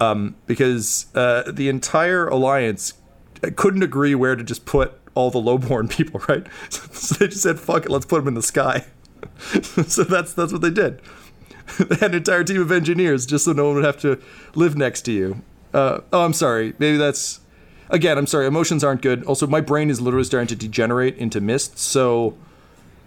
[0.02, 2.94] um, because uh, the entire alliance
[3.56, 6.46] couldn't agree where to just put all the lowborn people, right?
[6.70, 8.86] So they just said, "Fuck it, let's put them in the sky."
[9.62, 11.02] so that's that's what they did.
[11.78, 14.20] they had an entire team of engineers just so no one would have to
[14.56, 15.42] live next to you.
[15.74, 16.74] Uh, oh, I'm sorry.
[16.78, 17.40] Maybe that's
[17.90, 18.18] again.
[18.18, 18.48] I'm sorry.
[18.48, 19.24] Emotions aren't good.
[19.24, 21.80] Also, my brain is literally starting to degenerate into mist.
[21.80, 22.38] So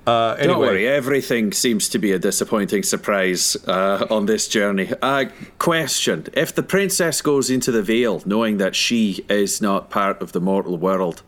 [0.07, 4.91] uh, anyway, Don't worry, everything seems to be a disappointing surprise uh, on this journey.
[5.01, 5.27] Uh,
[5.59, 10.33] question If the princess goes into the veil knowing that she is not part of
[10.33, 11.23] the mortal world,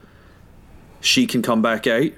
[1.05, 2.11] she can come back out?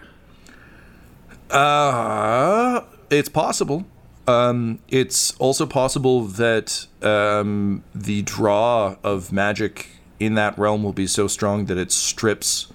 [1.51, 3.85] Uh, it's possible.
[4.27, 11.07] Um, it's also possible that um, the draw of magic in that realm will be
[11.07, 12.72] so strong that it strips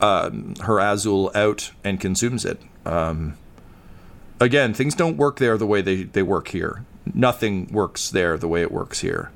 [0.00, 2.62] um, her Azul out and consumes it.
[2.86, 3.36] Um,
[4.40, 6.84] again, things don't work there the way they, they work here.
[7.12, 9.30] Nothing works there the way it works here.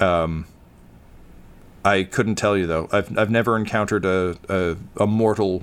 [0.00, 0.46] Um,
[1.84, 2.88] I couldn't tell you though.
[2.92, 5.62] I've I've never encountered a, a, a mortal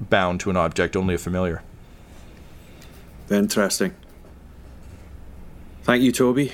[0.00, 1.62] bound to an object, only a familiar.
[3.30, 3.94] Interesting.
[5.82, 6.52] Thank you, Toby.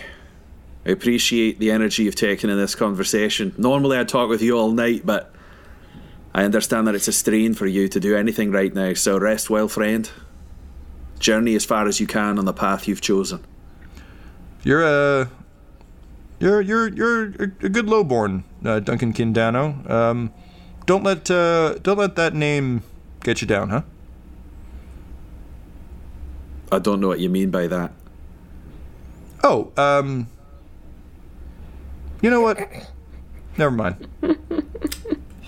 [0.87, 3.55] I appreciate the energy you've taken in this conversation.
[3.57, 5.35] Normally, I'd talk with you all night, but
[6.35, 9.49] I understand that it's a strain for you to do anything right now, so rest
[9.49, 10.11] well, friend.
[11.19, 13.45] Journey as far as you can on the path you've chosen.
[14.63, 15.31] You're a
[16.41, 19.89] you're you're you're a good lowborn, uh, Duncan Kindano.
[19.89, 20.33] Um,
[20.87, 22.83] don't let uh, don't let that name
[23.23, 23.83] get you down, huh?
[26.73, 27.93] I don't know what you mean by that.
[29.43, 30.27] Oh, um,
[32.21, 32.59] you know what?
[33.57, 34.09] Never mind.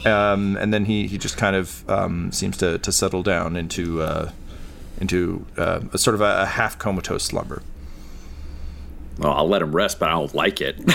[0.07, 4.03] Um, and then he, he just kind of um, seems to, to settle down into
[4.03, 4.31] uh,
[5.01, 7.63] into uh, a sort of a, a half comatose slumber.
[9.19, 10.77] Well, I'll let him rest, but I don't like it.
[10.79, 10.89] and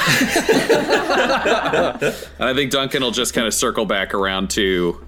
[2.39, 5.03] I think Duncan will just kind of circle back around to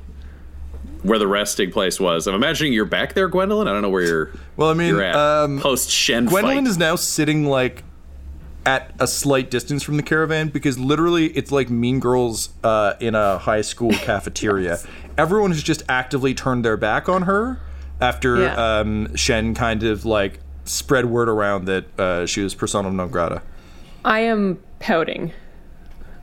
[1.04, 2.28] where the resting place was.
[2.28, 3.68] I'm imagining you're back there, Gwendolyn.
[3.68, 4.32] I don't know where you're.
[4.58, 6.70] Well, I mean, um, post Shen Gwendolyn fight.
[6.72, 7.84] is now sitting like
[8.66, 13.14] at a slight distance from the caravan because literally it's like Mean Girls uh, in
[13.14, 14.80] a high school cafeteria.
[15.18, 17.60] Everyone has just actively turned their back on her
[18.00, 18.80] after Yeah.
[18.80, 23.42] um, Shen kind of like spread word around that uh, she was persona non grata.
[24.06, 25.32] I am pouting.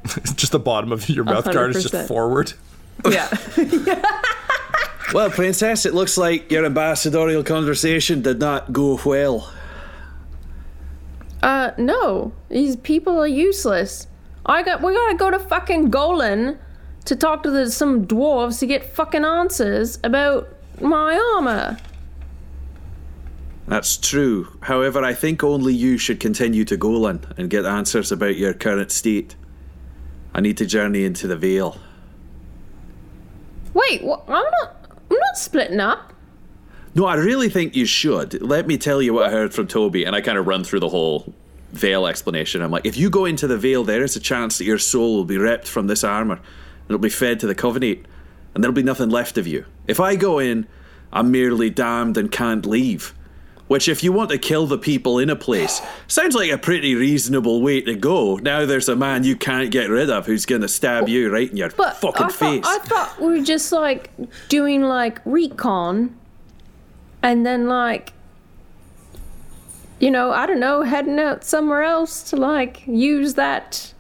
[0.34, 2.08] just the bottom of your mouth guard is just 100%.
[2.08, 2.52] forward.
[3.08, 3.28] Yeah.
[5.12, 9.52] Well, Princess, it looks like your ambassadorial conversation did not go well.
[11.42, 12.32] Uh, no.
[12.48, 14.06] These people are useless.
[14.46, 14.82] I got.
[14.82, 16.58] We gotta go to fucking Golan
[17.06, 20.48] to talk to the, some dwarves to get fucking answers about
[20.80, 21.76] my armor.
[23.70, 24.48] That's true.
[24.62, 28.90] However, I think only you should continue to Golan and get answers about your current
[28.90, 29.36] state.
[30.34, 31.78] I need to journey into the Vale.
[33.72, 34.76] Wait, wha- I'm not.
[35.08, 36.12] I'm not splitting up.
[36.96, 38.42] No, I really think you should.
[38.42, 40.80] Let me tell you what I heard from Toby, and I kind of run through
[40.80, 41.32] the whole
[41.70, 42.62] Vale explanation.
[42.62, 45.14] I'm like, if you go into the Vale, there is a chance that your soul
[45.14, 46.42] will be ripped from this armor, and
[46.88, 48.04] it'll be fed to the Covenant,
[48.52, 49.64] and there'll be nothing left of you.
[49.86, 50.66] If I go in,
[51.12, 53.14] I'm merely damned and can't leave.
[53.70, 56.96] Which, if you want to kill the people in a place, sounds like a pretty
[56.96, 58.34] reasonable way to go.
[58.34, 61.56] Now there's a man you can't get rid of who's gonna stab you right in
[61.56, 62.64] your But fucking I face.
[62.64, 64.10] Thought, I thought we were just like
[64.48, 66.18] doing like recon,
[67.22, 68.12] and then like,
[70.00, 73.94] you know, I don't know, heading out somewhere else to like use that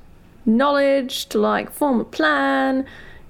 [0.44, 2.84] knowledge to like form a plan,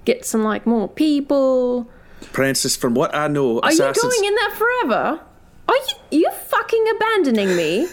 [0.05, 1.87] get some like more people.
[2.33, 4.03] Princess, from what I know, Are assassins.
[4.03, 5.21] you going in there forever?
[5.71, 7.87] Are you you fucking abandoning me?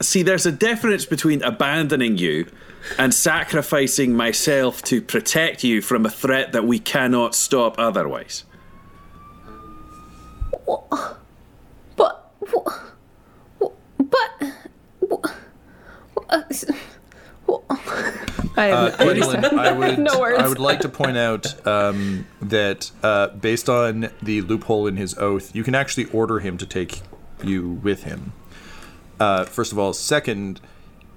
[0.00, 2.50] See, there's a difference between abandoning you
[2.98, 8.42] and sacrificing myself to protect you from a threat that we cannot stop otherwise.
[10.64, 11.18] What?
[11.94, 12.82] But, What?
[13.98, 14.42] but,
[16.30, 16.64] I Uh, have,
[18.58, 20.38] I Gwendolyn, I would, no words.
[20.42, 25.16] I would like to point out um, that uh, based on the loophole in his
[25.18, 27.00] oath, you can actually order him to take
[27.42, 28.32] you with him.
[29.20, 30.60] Uh, first of all, second,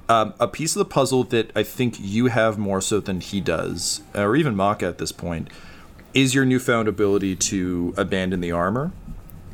[0.09, 3.41] um, a piece of the puzzle that I think you have more so than he
[3.41, 5.49] does, or even Maka at this point,
[6.13, 8.91] is your newfound ability to abandon the armor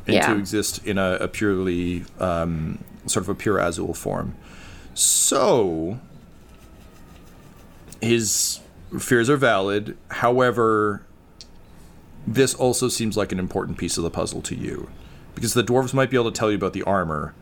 [0.06, 0.32] and Yeah.
[0.32, 4.34] to exist in a, a purely um, sort of a pure Azul form.
[4.94, 6.00] So
[8.00, 8.60] his
[8.98, 9.96] fears are valid.
[10.10, 11.04] However,
[12.26, 14.90] this also seems like an important piece of the puzzle to you.
[15.34, 17.34] Because the dwarves might be able to tell you about the armor,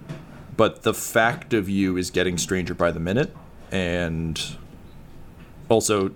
[0.56, 3.34] but the fact of you is getting stranger by the minute.
[3.72, 4.40] And
[5.68, 6.12] also,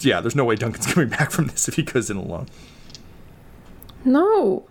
[0.00, 2.46] yeah, there's no way Duncan's coming back from this if he goes in alone.
[4.04, 4.66] No.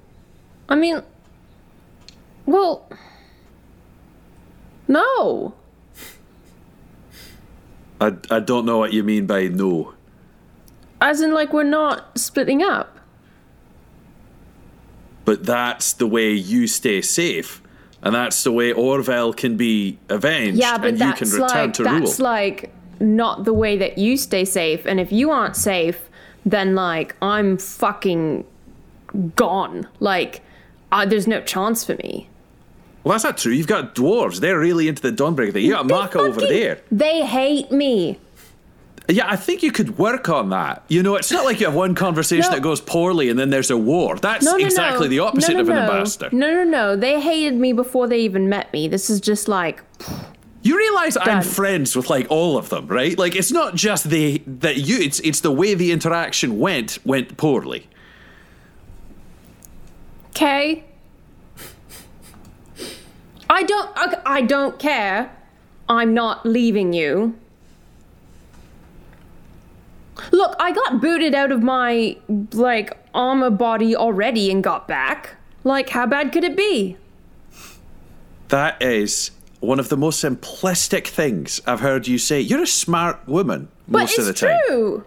[0.70, 1.04] I mean,
[2.46, 2.90] well,
[4.88, 5.54] no.
[8.00, 9.94] I, I don't know what you mean by no.
[11.02, 13.00] As in, like, we're not splitting up.
[15.26, 17.62] But that's the way you stay safe.
[18.02, 21.66] And that's the way Orvel can be avenged Yeah, but and you that's can return
[21.66, 22.24] like to that's rule.
[22.26, 24.86] like not the way that you stay safe.
[24.86, 26.10] And if you aren't safe,
[26.46, 28.46] then like I'm fucking
[29.36, 29.88] gone.
[30.00, 30.42] Like,
[30.92, 32.30] uh, there's no chance for me.
[33.08, 33.52] Well, that's not true.
[33.54, 34.40] You've got dwarves.
[34.40, 35.66] They're really into the Dawnbreaker thing.
[35.66, 36.82] You got They Maka over there.
[36.92, 38.20] They hate me.
[39.10, 40.84] Yeah, I think you could work on that.
[40.90, 42.58] You know, it's not like you have one conversation No.
[42.58, 44.18] that goes poorly and then there's a war.
[44.18, 46.30] That's No, no, exactly the opposite of an ambassador.
[46.34, 46.96] No, no, no.
[46.98, 48.90] They hated me before they even met me.
[48.90, 49.82] This is just like
[50.62, 53.18] You realize I'm friends with like all of them, right?
[53.18, 57.38] Like it's not just the that you it's it's the way the interaction went went
[57.38, 57.88] poorly.
[60.32, 60.84] Okay.
[63.50, 63.92] I don't.
[63.96, 65.36] I, I don't care.
[65.90, 67.36] I'm not leaving you.
[70.32, 72.18] Look, I got booted out of my
[72.54, 75.36] like armor body already and got back.
[75.64, 76.98] Like, how bad could it be?
[78.50, 82.40] That is one of the most simplistic things I've heard you say.
[82.40, 84.60] You're a smart woman most it's of the time.
[84.68, 85.04] true.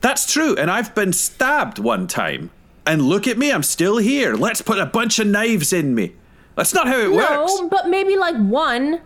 [0.00, 2.50] That's true, and I've been stabbed one time.
[2.84, 4.34] And look at me, I'm still here.
[4.34, 6.14] Let's put a bunch of knives in me.
[6.54, 7.60] That's not how it No, works.
[7.60, 9.00] No, but maybe like one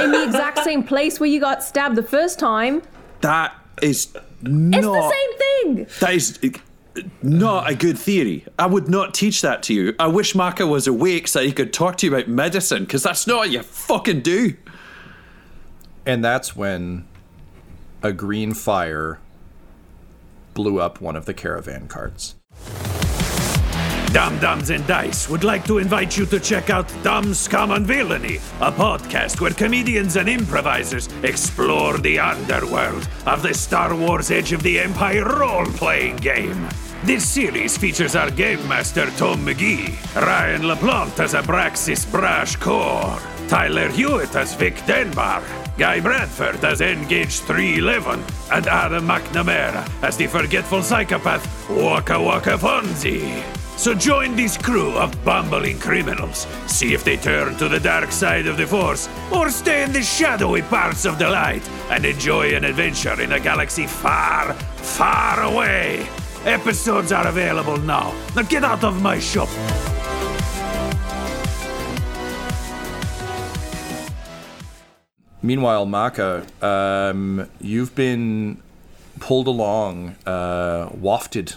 [0.00, 2.82] in the exact same place where you got stabbed the first time.
[3.20, 4.78] That is not.
[4.78, 5.86] It's the same thing.
[6.00, 6.38] That is
[7.22, 8.46] not a good theory.
[8.58, 9.94] I would not teach that to you.
[9.98, 13.26] I wish Maka was awake so he could talk to you about medicine, because that's
[13.26, 14.54] not what you fucking do.
[16.06, 17.06] And that's when
[18.02, 19.20] a green fire
[20.54, 22.34] blew up one of the caravan carts.
[24.12, 27.86] Dumb Dumbs and Dice would like to invite you to check out Dumb Scum and
[27.86, 34.52] Villainy, a podcast where comedians and improvisers explore the underworld of the Star Wars Edge
[34.52, 36.68] of the Empire role playing game.
[37.04, 43.90] This series features our game master Tom McGee, Ryan LaPlante as Abraxas Brash Core, Tyler
[43.90, 45.42] Hewitt as Vic Denbar,
[45.76, 53.57] Guy Bradford as Engage 311, and Adam McNamara as the forgetful psychopath Waka Waka Fonzie.
[53.78, 56.48] So join this crew of bumbling criminals.
[56.66, 60.02] See if they turn to the dark side of the Force, or stay in the
[60.02, 66.08] shadowy parts of the light and enjoy an adventure in a galaxy far, far away.
[66.44, 68.12] Episodes are available now.
[68.34, 69.48] Now get out of my shop.
[75.40, 78.60] Meanwhile, Maka, um, you've been
[79.20, 81.54] pulled along, uh, wafted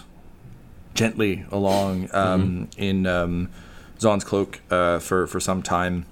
[0.94, 3.48] gently along um, in um,
[3.98, 6.06] Zon's cloak uh, for for some time,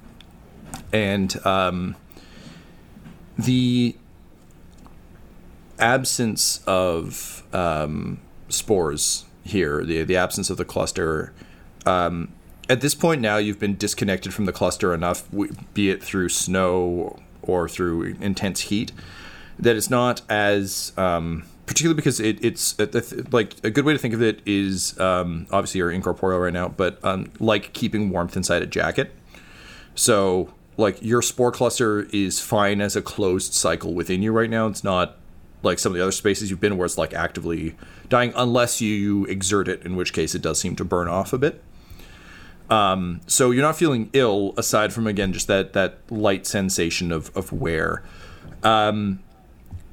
[0.92, 1.96] and um,
[3.38, 3.96] the
[5.78, 11.32] absence of um, spores here, the the absence of the cluster.
[11.86, 12.32] Um,
[12.68, 15.24] at this point now, you've been disconnected from the cluster enough,
[15.74, 18.92] be it through snow or through intense heat,
[19.58, 23.98] that it's not as um, particularly because it, it's uh, like a good way to
[23.98, 28.36] think of it is um, obviously you're incorporeal right now, but um, like keeping warmth
[28.36, 29.14] inside a jacket.
[29.94, 34.66] So like your spore cluster is fine as a closed cycle within you right now.
[34.66, 35.16] It's not
[35.62, 37.76] like some of the other spaces you've been where it's like actively
[38.08, 41.38] dying unless you exert it, in which case it does seem to burn off a
[41.38, 41.62] bit.
[42.68, 47.30] Um, so you're not feeling ill aside from again just that that light sensation of
[47.36, 48.02] of wear.
[48.64, 49.20] Um,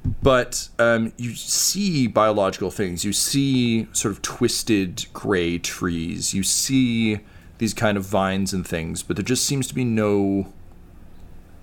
[0.04, 3.04] but um, you see biological things.
[3.04, 6.34] You see sort of twisted gray trees.
[6.34, 7.20] You see
[7.58, 10.52] these kind of vines and things, but there just seems to be no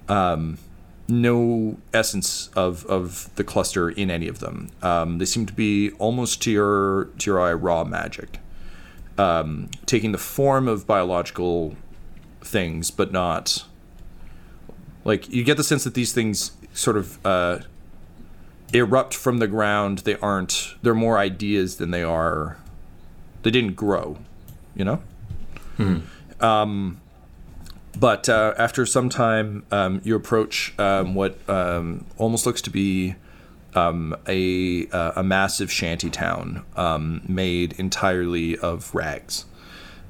[0.08, 0.58] um,
[1.08, 4.72] no essence of, of the cluster in any of them.
[4.82, 8.40] Um, they seem to be almost to your to your eye raw magic,
[9.18, 11.76] um, taking the form of biological
[12.42, 13.66] things, but not
[15.04, 17.60] like you get the sense that these things sort of uh,
[18.78, 20.00] erupt from the ground.
[20.00, 20.76] They aren't.
[20.82, 22.58] They're more ideas than they are.
[23.44, 24.18] They didn't grow,
[24.76, 25.02] you know.
[26.42, 27.02] Um,
[27.98, 33.16] but uh, after some time, um, you approach um, what um, almost looks to be
[33.74, 39.46] um, a uh, a massive shanty town um, made entirely of rags.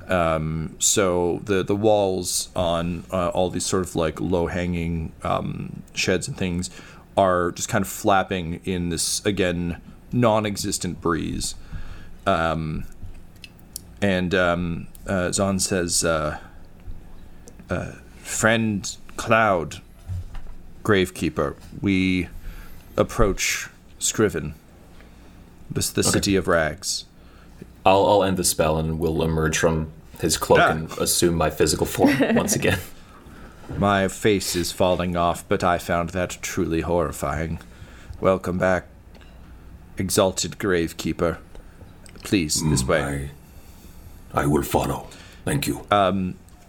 [0.07, 5.81] Um, so the the walls on uh, all these sort of like low hanging um,
[5.93, 6.69] sheds and things
[7.17, 11.55] are just kind of flapping in this again non-existent breeze.
[12.25, 12.85] Um,
[14.01, 16.39] and um, uh, Zon says, uh,
[17.69, 17.91] uh,
[18.21, 19.81] "Friend Cloud,
[20.83, 22.27] Gravekeeper, we
[22.97, 24.53] approach Scriven,
[25.71, 27.05] this the city of rags."
[27.85, 30.71] I'll, I'll end the spell and we'll emerge from his cloak Ah.
[30.71, 32.79] and assume my physical form once again.
[33.77, 37.59] My face is falling off, but I found that truly horrifying.
[38.21, 38.87] Welcome back,
[39.97, 41.37] exalted gravekeeper.
[42.23, 43.31] Please, this way.
[44.33, 45.07] I, I will follow.
[45.43, 45.85] Thank you.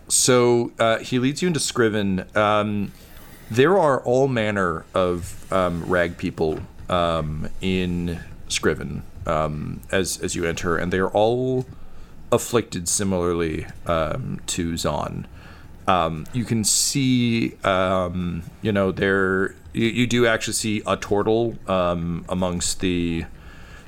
[0.09, 2.26] So uh, he leads you into Scriven.
[2.36, 2.92] Um,
[3.51, 10.44] there are all manner of um, rag people um, in Scriven um, as as you
[10.44, 11.66] enter, and they are all
[12.32, 15.26] afflicted similarly um, to Zon.
[15.89, 21.57] Um, you can see, um, you know, there you, you do actually see a turtle
[21.68, 23.24] um, amongst the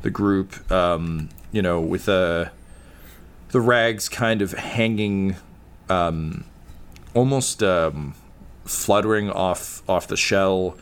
[0.03, 0.71] the group.
[0.71, 2.53] Um, you know, with a
[3.51, 5.37] the rags kind of hanging
[5.89, 6.45] um,
[7.15, 8.15] almost um,
[8.65, 10.77] fluttering off off the shell,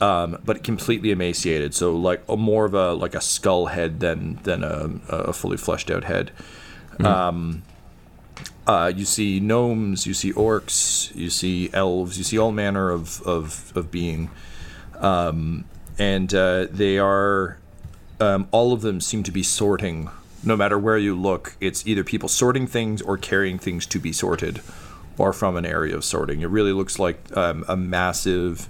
[0.00, 1.74] um, but completely emaciated.
[1.74, 5.56] So like a, more of a like a skull head than than a, a fully
[5.56, 6.30] fleshed out head.
[7.00, 7.62] Um,
[8.66, 13.20] uh, you see gnomes, you see orcs, you see elves, you see all manner of
[13.22, 14.30] of, of being,
[14.98, 15.64] um,
[15.98, 17.58] and uh, they are
[18.20, 20.10] um, all of them seem to be sorting.
[20.44, 24.12] No matter where you look, it's either people sorting things or carrying things to be
[24.12, 24.60] sorted,
[25.16, 26.40] or from an area of sorting.
[26.40, 28.68] It really looks like um, a massive,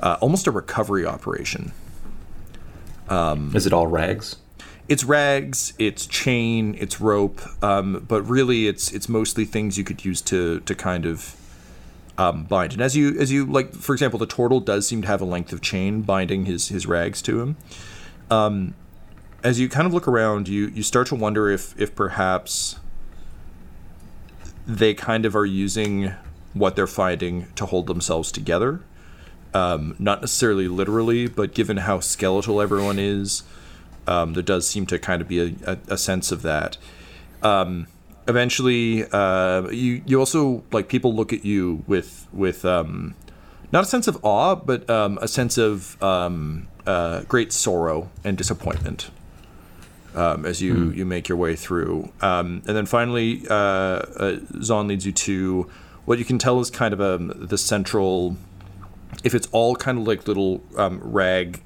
[0.00, 1.72] uh, almost a recovery operation.
[3.54, 4.36] Is it all rags?
[4.90, 10.04] It's rags, it's chain, it's rope, um, but really it's it's mostly things you could
[10.04, 11.36] use to to kind of
[12.18, 12.72] um, bind.
[12.72, 15.24] And as you as you like, for example, the turtle does seem to have a
[15.24, 17.56] length of chain binding his his rags to him.
[18.30, 18.74] Um,
[19.44, 22.80] as you kind of look around, you you start to wonder if if perhaps
[24.66, 26.12] they kind of are using
[26.52, 28.80] what they're finding to hold themselves together.
[29.54, 33.44] Um, not necessarily literally, but given how skeletal everyone is,
[34.06, 36.76] um, there does seem to kind of be a, a, a sense of that.
[37.42, 37.86] Um,
[38.28, 43.14] eventually, uh, you you also like people look at you with with um,
[43.72, 48.36] not a sense of awe, but um, a sense of um, uh, great sorrow and
[48.36, 49.10] disappointment.
[50.14, 52.12] um, as you you make your way through.
[52.20, 55.70] Um, and then finally, uh, uh, Zon leads you to
[56.04, 58.36] what you can tell is kind of a the central.
[59.24, 61.62] If it's all kind of like little um, rag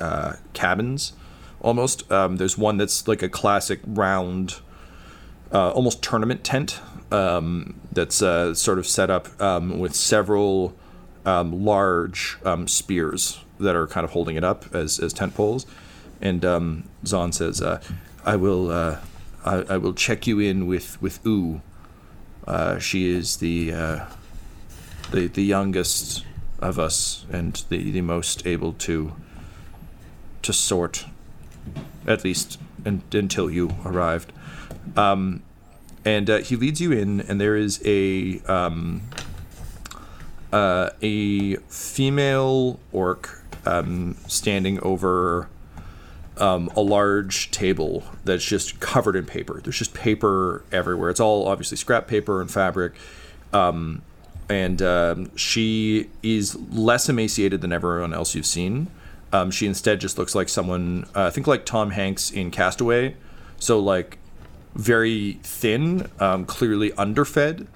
[0.00, 1.12] uh, cabins,
[1.60, 2.10] almost.
[2.10, 4.56] Um, there's one that's like a classic round,
[5.52, 6.80] uh, almost tournament tent
[7.10, 10.74] um, that's uh, sort of set up um, with several
[11.24, 15.66] um, large um, spears that are kind of holding it up as, as tent poles.
[16.20, 17.80] And um, Zon says, uh,
[18.24, 18.98] "I will, uh,
[19.44, 21.60] I, I will check you in with with Oo.
[22.46, 24.06] Uh, she is the uh,
[25.12, 26.24] the the youngest
[26.58, 29.12] of us and the, the most able to
[30.42, 31.06] to sort,
[32.06, 34.32] at least un- until you arrived.
[34.96, 35.42] Um,
[36.04, 39.02] and uh, he leads you in, and there is a um,
[40.52, 45.48] uh, a female orc um, standing over
[46.38, 49.60] um, a large table that's just covered in paper.
[49.62, 51.10] There's just paper everywhere.
[51.10, 52.94] It's all obviously scrap paper and fabric.
[53.52, 54.02] Um,
[54.48, 58.88] and um, she is less emaciated than everyone else you've seen.
[59.32, 63.14] Um, she instead just looks like someone, uh, I think like Tom Hanks in Castaway.
[63.58, 64.18] So, like,
[64.74, 67.66] very thin, um, clearly underfed,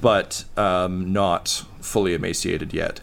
[0.00, 3.00] but um, not fully emaciated yet.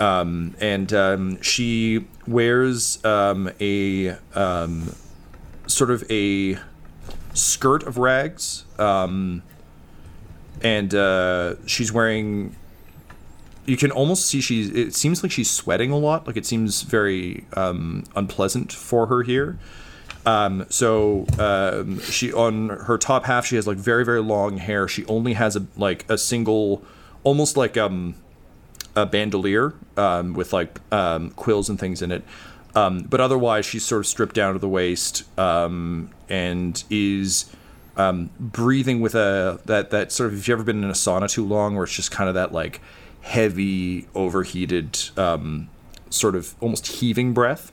[0.00, 4.16] Um, and um, she wears um, a
[5.66, 6.58] sort of a
[7.34, 9.42] skirt of rags, and
[10.94, 12.56] uh, she's wearing.
[13.64, 14.70] You can almost see she's.
[14.70, 16.26] It seems like she's sweating a lot.
[16.26, 19.58] Like it seems very um, unpleasant for her here.
[20.24, 24.86] Um, so um, she on her top half she has like very very long hair.
[24.88, 26.82] She only has a like a single,
[27.24, 28.14] almost like um
[28.94, 32.22] a bandolier um, with like um, quills and things in it.
[32.74, 37.54] Um, but otherwise, she's sort of stripped down to the waist um, and is
[37.96, 40.38] um, breathing with a that that sort of.
[40.38, 42.52] If you've ever been in a sauna too long, where it's just kind of that
[42.52, 42.80] like
[43.22, 45.68] heavy, overheated, um,
[46.10, 47.72] sort of almost heaving breath.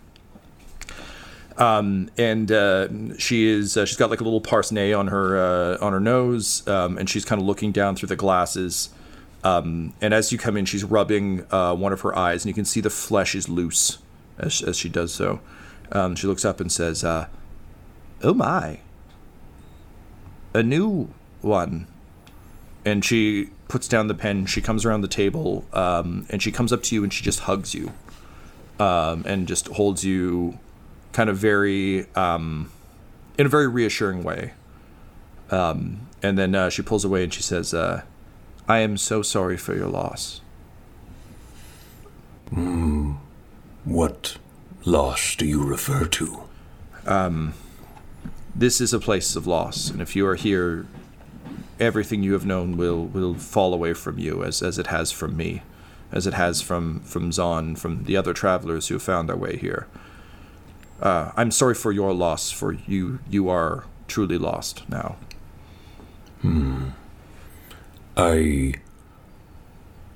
[1.57, 4.41] Um, and uh, she is uh, she's got like a little
[4.71, 8.07] nez on her uh, on her nose, um, and she's kind of looking down through
[8.07, 8.89] the glasses.
[9.43, 12.53] Um, and as you come in, she's rubbing uh, one of her eyes, and you
[12.53, 13.99] can see the flesh is loose
[14.37, 15.41] as, as she does so.
[15.91, 17.27] Um, she looks up and says, uh,
[18.23, 18.79] "Oh my,
[20.53, 21.09] a new
[21.41, 21.87] one."
[22.85, 24.45] And she puts down the pen.
[24.45, 27.41] She comes around the table, um, and she comes up to you, and she just
[27.41, 27.93] hugs you,
[28.79, 30.59] um, and just holds you,
[31.13, 32.69] kind of very, um,
[33.37, 34.51] in a very reassuring way.
[35.49, 38.01] Um, and then uh, she pulls away, and she says, uh,
[38.67, 40.41] I am so sorry for your loss.
[43.85, 44.37] What
[44.83, 46.43] loss do you refer to?
[48.55, 50.85] This is a place of loss, and if you are here,
[51.79, 55.37] everything you have known will, will fall away from you, as, as it has from
[55.37, 55.61] me,
[56.11, 59.57] as it has from, from Zon, from the other travelers who have found their way
[59.57, 59.87] here.
[61.01, 65.15] Uh, I'm sorry for your loss, for you you are truly lost now.
[66.41, 66.89] Hmm.
[68.17, 68.73] I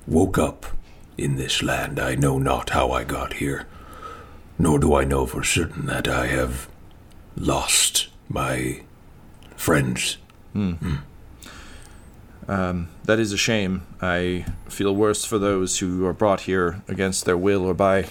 [0.07, 0.65] woke up
[1.17, 1.99] in this land.
[1.99, 3.65] I know not how I got here,
[4.59, 6.67] nor do I know for certain that I have
[7.37, 8.81] lost my
[9.55, 10.17] friends.
[12.47, 13.83] That is a shame.
[14.01, 18.07] I feel worse for those who are brought here against their will or by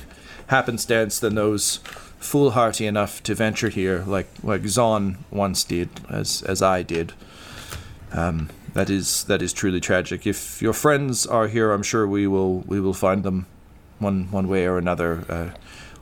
[0.48, 1.80] happenstance than those
[2.18, 7.12] foolhardy enough to venture here, like like Zon once did, as as I did.
[8.12, 10.26] Um, that is that is truly tragic.
[10.26, 13.46] If your friends are here, I'm sure we will we will find them,
[13.98, 15.24] one one way or another.
[15.28, 15.50] Uh,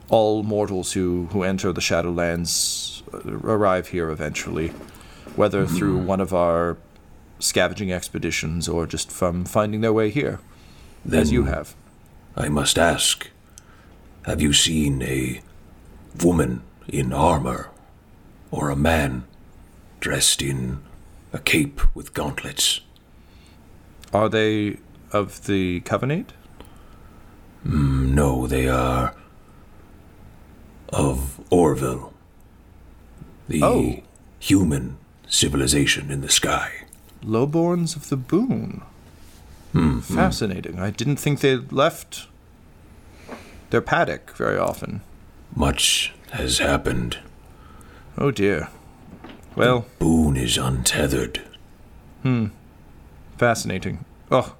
[0.09, 3.01] all mortals who who enter the Shadowlands
[3.43, 4.73] arrive here eventually,
[5.35, 6.77] whether through one of our
[7.41, 10.39] scavenging expeditions or just from finding their way here,
[11.11, 11.75] as you have.
[12.35, 13.29] I must ask
[14.25, 15.41] Have you seen a
[16.23, 17.69] woman in armor?
[18.51, 19.23] Or a man
[19.99, 20.81] dressed in
[21.33, 22.81] a cape with gauntlets?
[24.13, 24.77] Are they
[25.11, 26.33] of the Covenant?
[27.65, 29.15] Mm, no, they are
[30.89, 32.11] of Orville,
[33.47, 34.03] the Oh.
[34.39, 34.97] human
[35.29, 36.80] civilization in the sky.
[37.23, 38.81] Lowborns of the Boon.
[40.01, 40.79] Fascinating.
[40.79, 42.27] I didn't think they left
[43.69, 45.01] their paddock very often.
[45.55, 47.19] Much has happened.
[48.17, 48.69] Oh dear.
[49.55, 51.41] Well, Boone is untethered.
[52.23, 52.47] Hmm.
[53.37, 54.05] Fascinating.
[54.29, 54.55] Oh,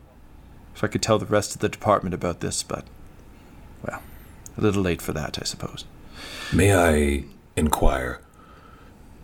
[0.75, 2.85] if I could tell the rest of the department about this, but,
[3.85, 4.01] well,
[4.57, 5.85] a little late for that, I suppose.
[6.51, 8.21] May I inquire?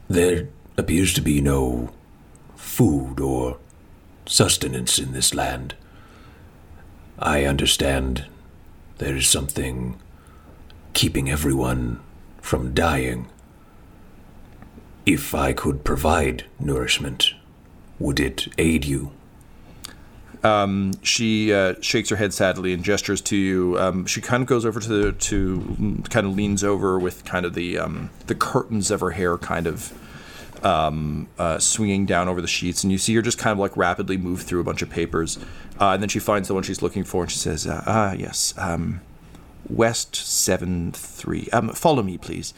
[0.09, 1.91] There appears to be no
[2.57, 3.57] food or
[4.25, 5.75] sustenance in this land.
[7.17, 8.25] I understand
[8.97, 9.99] there is something
[10.93, 12.01] keeping everyone
[12.41, 13.27] from dying.
[15.05, 17.33] If I could provide nourishment,
[17.99, 19.11] would it aid you?
[21.01, 23.79] She uh, shakes her head sadly and gestures to you.
[23.79, 27.53] Um, she kind of goes over to to kind of leans over with kind of
[27.53, 29.93] the um, the curtains of her hair kind of
[30.63, 33.75] um, uh, swinging down over the sheets, and you see her just kind of like
[33.77, 35.37] rapidly move through a bunch of papers,
[35.79, 38.13] uh, and then she finds the one she's looking for, and she says, uh, "Ah,
[38.13, 39.01] yes, um,
[39.69, 41.49] West Seven Three.
[41.51, 42.53] Um, follow me, please."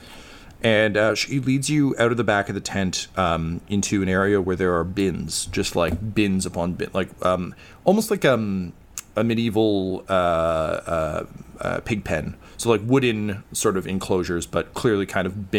[0.62, 4.10] And uh, she leads you out of the back of the tent um, into an
[4.10, 8.74] area where there are bins, just like bins upon bin, like um, almost like um,
[9.16, 11.26] a medieval uh,
[11.62, 12.36] uh, pig pen.
[12.58, 15.50] So like wooden sort of enclosures, but clearly kind of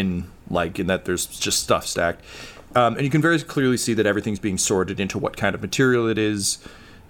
[0.51, 2.23] bin-like in that there's just stuff stacked.
[2.75, 5.63] Um, and you can very clearly see that everything's being sorted into what kind of
[5.63, 6.59] material it is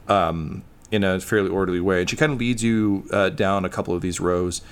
[0.09, 2.01] um, in a fairly orderly way.
[2.01, 4.63] And she kind of leads you uh, down a couple of these rows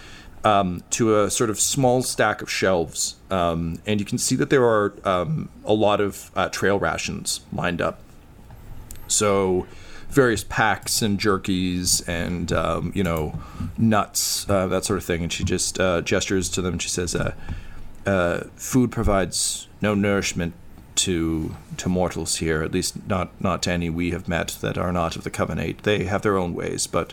[0.45, 3.17] um, to a sort of small stack of shelves.
[3.31, 7.41] Um, and you can see that there are um, a lot of uh, trail rations
[7.53, 8.01] lined up.
[9.09, 9.67] So
[10.09, 13.39] various packs and jerkies and, um, you know,
[13.77, 15.23] nuts, uh, that sort of thing.
[15.23, 17.15] And she just uh, gestures to them and she says,
[18.09, 20.55] uh, food provides no nourishment
[20.97, 24.93] to to mortals here, at least not not to any we have met that are
[24.93, 25.83] not of the Covenant.
[25.83, 27.13] They have their own ways, but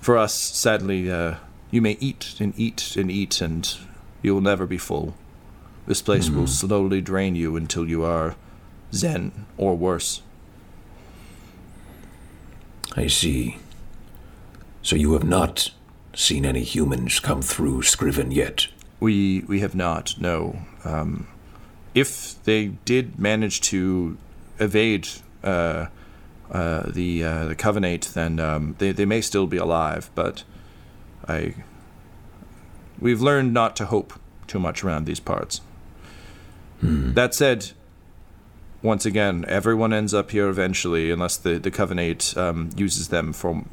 [0.00, 1.36] for us, sadly, uh,
[1.70, 3.76] you may eat and eat and eat, and
[4.22, 5.14] you will never be full.
[5.86, 8.36] This place will slowly drain you until you are
[8.92, 10.22] zen or worse.
[12.96, 13.58] I see.
[14.82, 15.70] So you have not
[16.14, 18.68] seen any humans come through Scriven yet?
[19.00, 20.14] We we have not.
[20.18, 20.60] No.
[20.84, 21.26] Um,
[21.94, 24.16] if they did manage to
[24.58, 25.08] evade
[25.42, 25.86] uh,
[26.50, 30.10] uh, the uh, the Covenant, then um, they they may still be alive.
[30.14, 30.44] But
[31.28, 31.54] I
[32.98, 34.14] we've learned not to hope
[34.46, 35.60] too much around these parts.
[36.82, 37.70] That said,
[38.82, 43.64] once again, everyone ends up here eventually, unless the the Covenant um, uses them for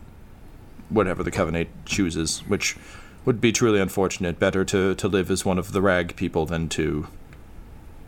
[0.90, 2.78] whatever the Covenant chooses, which
[3.26, 4.40] would be truly unfortunate.
[4.40, 7.08] Better to, to live as one of the rag people than to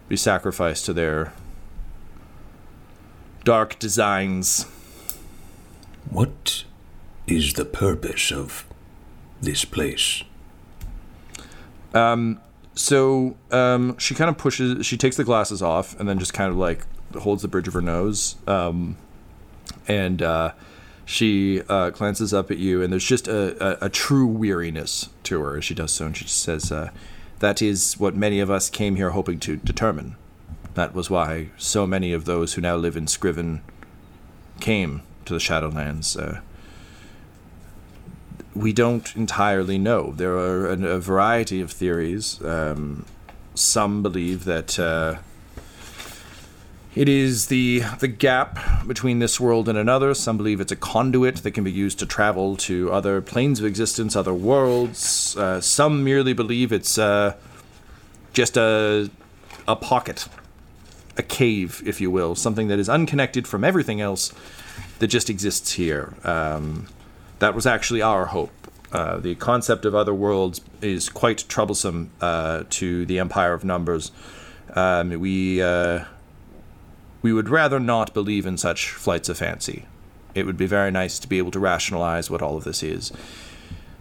[0.07, 1.33] be sacrificed to their
[3.43, 4.65] dark designs.
[6.09, 6.63] What
[7.27, 8.65] is the purpose of
[9.41, 10.23] this place?
[12.75, 16.49] So um, she kind of pushes, she takes the glasses off and then just kind
[16.49, 16.85] of like
[17.15, 18.35] holds the bridge of her nose.
[18.47, 18.97] Um,
[19.87, 20.53] and uh,
[21.05, 25.41] she uh, glances up at you, and there's just a, a, a true weariness to
[25.41, 26.05] her as she does so.
[26.05, 26.91] And she says, uh,
[27.39, 30.15] That is what many of us came here hoping to determine.
[30.75, 33.61] That was why so many of those who now live in Scriven
[34.59, 36.17] came to the Shadowlands.
[36.17, 36.41] Uh,
[38.55, 40.11] we don't entirely know.
[40.11, 42.43] There are a, a variety of theories.
[42.43, 43.05] Um,
[43.55, 45.17] some believe that uh,
[46.95, 50.13] it is the the gap between this world and another.
[50.13, 53.65] Some believe it's a conduit that can be used to travel to other planes of
[53.65, 55.35] existence, other worlds.
[55.37, 57.35] Uh, some merely believe it's uh,
[58.33, 59.09] just a
[59.67, 60.27] a pocket,
[61.17, 64.33] a cave, if you will, something that is unconnected from everything else
[64.99, 66.13] that just exists here.
[66.23, 66.87] Um,
[67.39, 68.51] that was actually our hope.
[68.91, 74.11] Uh, the concept of other worlds is quite troublesome uh, to the Empire of Numbers.
[74.75, 76.05] Um, we uh,
[77.23, 79.85] we would rather not believe in such flights of fancy.
[80.35, 83.11] It would be very nice to be able to rationalize what all of this is.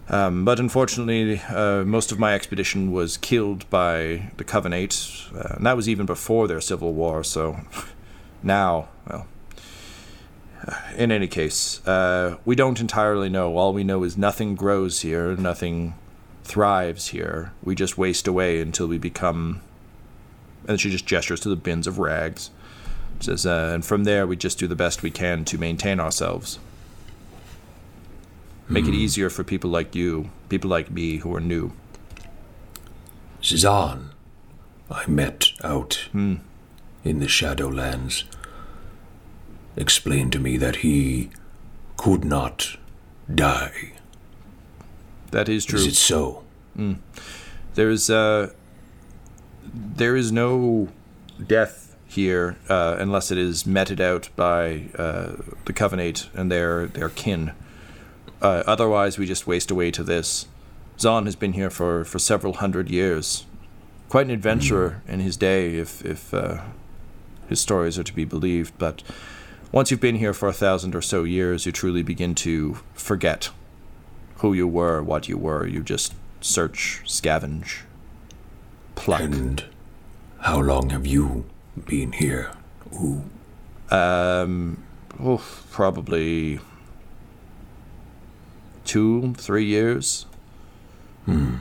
[0.09, 5.65] Um, but unfortunately, uh, most of my expedition was killed by the Covenant, uh, and
[5.65, 7.23] that was even before their civil war.
[7.23, 7.61] So
[8.43, 9.27] now, well,
[10.97, 13.55] in any case, uh, we don't entirely know.
[13.55, 15.93] All we know is nothing grows here, nothing
[16.43, 17.53] thrives here.
[17.63, 19.61] We just waste away until we become.
[20.67, 22.49] And she just gestures to the bins of rags.
[23.19, 26.59] Says, uh, and from there, we just do the best we can to maintain ourselves.
[28.69, 31.73] Make it easier for people like you, people like me who are new.
[33.43, 34.11] Zan,
[34.89, 36.39] I met out in
[37.03, 38.23] the Shadowlands,
[39.75, 41.29] explained to me that he
[41.97, 42.77] could not
[43.33, 43.91] die.
[45.31, 45.79] That is true.
[45.79, 46.43] Is it so?
[47.75, 48.51] There's uh,
[49.73, 50.89] there is no
[51.45, 51.82] death
[52.13, 55.33] here uh, unless it is meted out by uh,
[55.65, 57.51] the Covenant and their their kin.
[58.41, 60.47] Uh, otherwise, we just waste away to this.
[60.99, 63.45] Zon has been here for, for several hundred years,
[64.09, 66.61] quite an adventurer in his day, if if uh,
[67.47, 68.73] his stories are to be believed.
[68.77, 69.03] But
[69.71, 73.49] once you've been here for a thousand or so years, you truly begin to forget
[74.37, 75.65] who you were, what you were.
[75.65, 77.81] You just search, scavenge,
[78.95, 79.21] pluck.
[79.21, 79.63] And
[80.39, 81.45] how long have you
[81.85, 82.51] been here?
[82.93, 83.23] Ooh.
[83.89, 84.83] Um,
[85.19, 86.59] oh, probably
[88.85, 90.25] two, three years.
[91.25, 91.57] Hmm.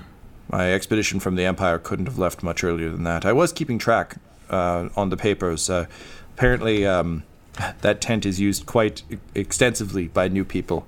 [0.50, 3.24] My expedition from the Empire couldn't have left much earlier than that.
[3.24, 4.16] I was keeping track
[4.50, 5.70] uh, on the papers.
[5.70, 5.86] Uh,
[6.36, 7.22] apparently, um,
[7.80, 9.02] that tent is used quite
[9.34, 10.86] extensively by new people.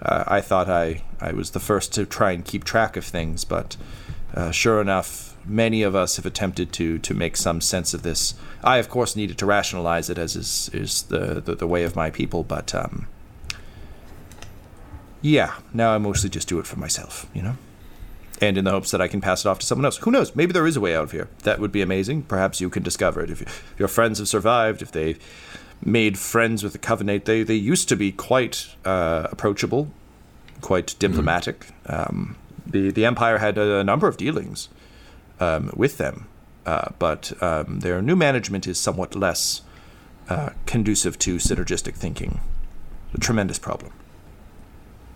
[0.00, 3.44] Uh, I thought I, I was the first to try and keep track of things,
[3.44, 3.76] but
[4.34, 8.34] uh, sure enough, many of us have attempted to, to make some sense of this.
[8.62, 11.96] I, of course, needed to rationalize it, as is, is the, the, the way of
[11.96, 13.06] my people, but um,
[15.20, 17.56] yeah, now I mostly just do it for myself, you know?
[18.40, 19.98] And in the hopes that I can pass it off to someone else.
[19.98, 20.34] Who knows?
[20.34, 21.28] Maybe there is a way out of here.
[21.44, 22.22] That would be amazing.
[22.22, 23.30] Perhaps you can discover it.
[23.30, 25.16] If, you, if your friends have survived, if they
[25.84, 29.92] made friends with the Covenant, they, they used to be quite uh, approachable,
[30.60, 31.68] quite diplomatic.
[31.86, 32.36] Um,
[32.66, 34.68] the, the Empire had a, a number of dealings
[35.40, 36.26] um, with them,
[36.66, 39.62] uh, but um, their new management is somewhat less
[40.28, 42.40] uh, conducive to synergistic thinking.
[43.14, 43.92] A tremendous problem.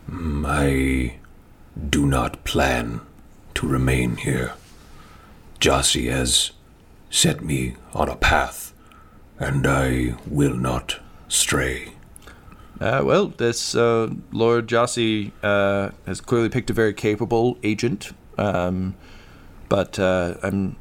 [0.08, 1.16] I
[1.90, 3.00] do not plan
[3.54, 4.54] to remain here.
[5.60, 6.52] Jossie has
[7.10, 8.72] set me on a path,
[9.38, 11.92] and I will not stray.
[12.80, 18.94] Uh, well, this uh, Lord Jossie uh, has clearly picked a very capable agent, um,
[19.68, 20.76] but uh, I'm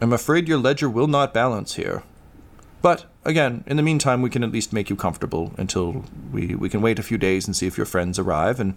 [0.00, 2.02] I'm afraid your ledger will not balance here.
[2.82, 6.68] But again, in the meantime, we can at least make you comfortable until we, we
[6.68, 8.76] can wait a few days and see if your friends arrive, and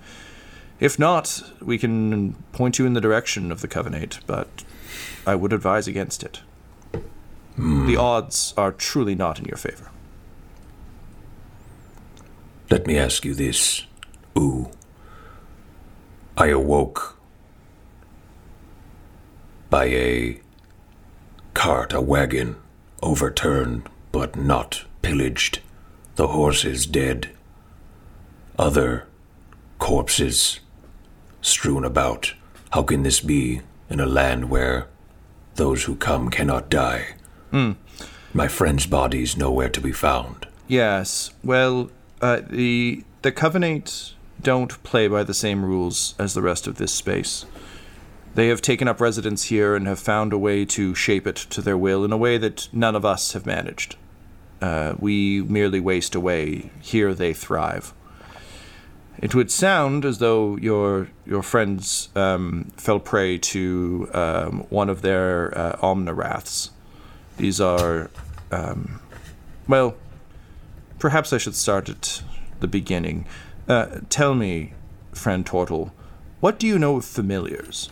[0.79, 4.19] if not, we can point you in the direction of the Covenant.
[4.25, 4.63] But
[5.27, 6.41] I would advise against it.
[7.57, 9.91] The odds are truly not in your favor.
[12.69, 13.85] Let me ask you this.
[14.37, 14.71] Ooh.
[16.37, 17.18] I awoke
[19.69, 20.39] by a
[21.53, 22.55] cart, a wagon,
[23.01, 25.59] overturned but not pillaged.
[26.15, 27.29] The horses dead.
[28.57, 29.07] Other
[29.77, 30.59] corpses
[31.41, 32.33] strewn about.
[32.71, 34.87] How can this be in a land where
[35.55, 37.15] those who come cannot die?
[37.51, 37.73] Hmm.
[38.33, 40.47] My friends' bodies nowhere to be found.
[40.67, 41.31] Yes.
[41.43, 41.89] Well,
[42.21, 46.93] uh, the the Covenant don't play by the same rules as the rest of this
[46.93, 47.45] space.
[48.39, 51.61] They have taken up residence here and have found a way to shape it to
[51.61, 53.97] their will in a way that none of us have managed.
[54.61, 56.71] Uh, we merely waste away.
[56.79, 57.93] Here they thrive.
[59.17, 65.01] It would sound as though your your friends um, fell prey to um, one of
[65.01, 66.69] their uh, omniraths.
[67.35, 68.09] These are,
[68.53, 69.01] um,
[69.67, 69.97] well,
[70.97, 72.23] perhaps I should start at
[72.61, 73.25] the beginning.
[73.67, 74.75] Uh, tell me,
[75.11, 75.91] friend Tortle,
[76.39, 77.89] what do you know of familiars?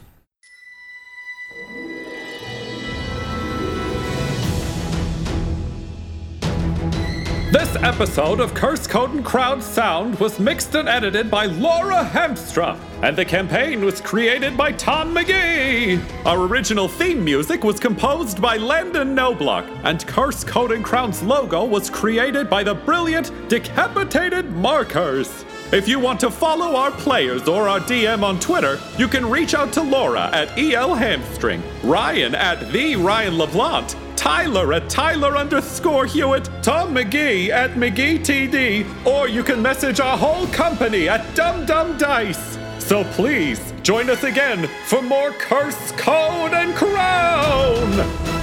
[7.49, 12.77] This episode of Curse Code and Crowd Sound was mixed and edited by Laura Hamstra,
[13.01, 16.03] and the campaign was created by Tom McGee.
[16.25, 21.63] Our original theme music was composed by Landon Noblock, and Curse Code and Crown's logo
[21.63, 25.45] was created by the brilliant Decapitated Markers.
[25.71, 29.53] If you want to follow our players or our DM on Twitter, you can reach
[29.53, 36.05] out to Laura at EL Hamstring, Ryan at the Ryan LaPlante, Tyler at Tyler underscore
[36.05, 41.65] Hewitt, Tom McGee at McGee TD, or you can message our whole company at Dum
[41.65, 42.57] Dum Dice.
[42.79, 48.36] So please join us again for more Curse, Code, and Crown!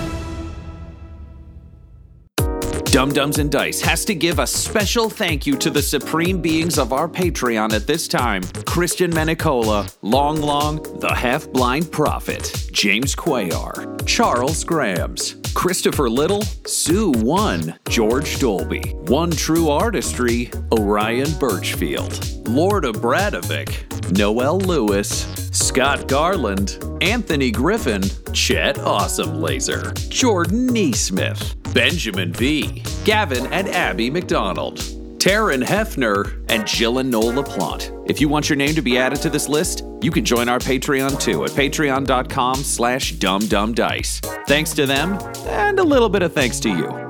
[2.94, 6.78] Dumb Dumbs and Dice has to give a special thank you to the supreme beings
[6.78, 8.44] of our Patreon at this time.
[8.66, 17.10] Christian Menicola, Long Long, the Half Blind Prophet, James Quayar, Charles Grams, Christopher Little, Sue
[17.10, 22.12] One, George Dolby, One True Artistry, Orion Birchfield,
[22.48, 32.32] Lord of Bradovic, Noel Lewis, Scott Garland, Anthony Griffin, Chet Awesome Laser, Jordan Neesmith, Benjamin
[32.32, 34.78] V, Gavin and Abby McDonald,
[35.18, 37.90] Taryn Hefner, and Jill and Noel LaPlante.
[38.10, 40.58] If you want your name to be added to this list, you can join our
[40.58, 44.46] Patreon too at patreon.com slash dumdumdice.
[44.46, 47.04] Thanks to them, and a little bit of thanks to you.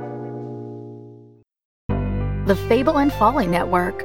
[2.46, 4.04] The Fable and Folly Network,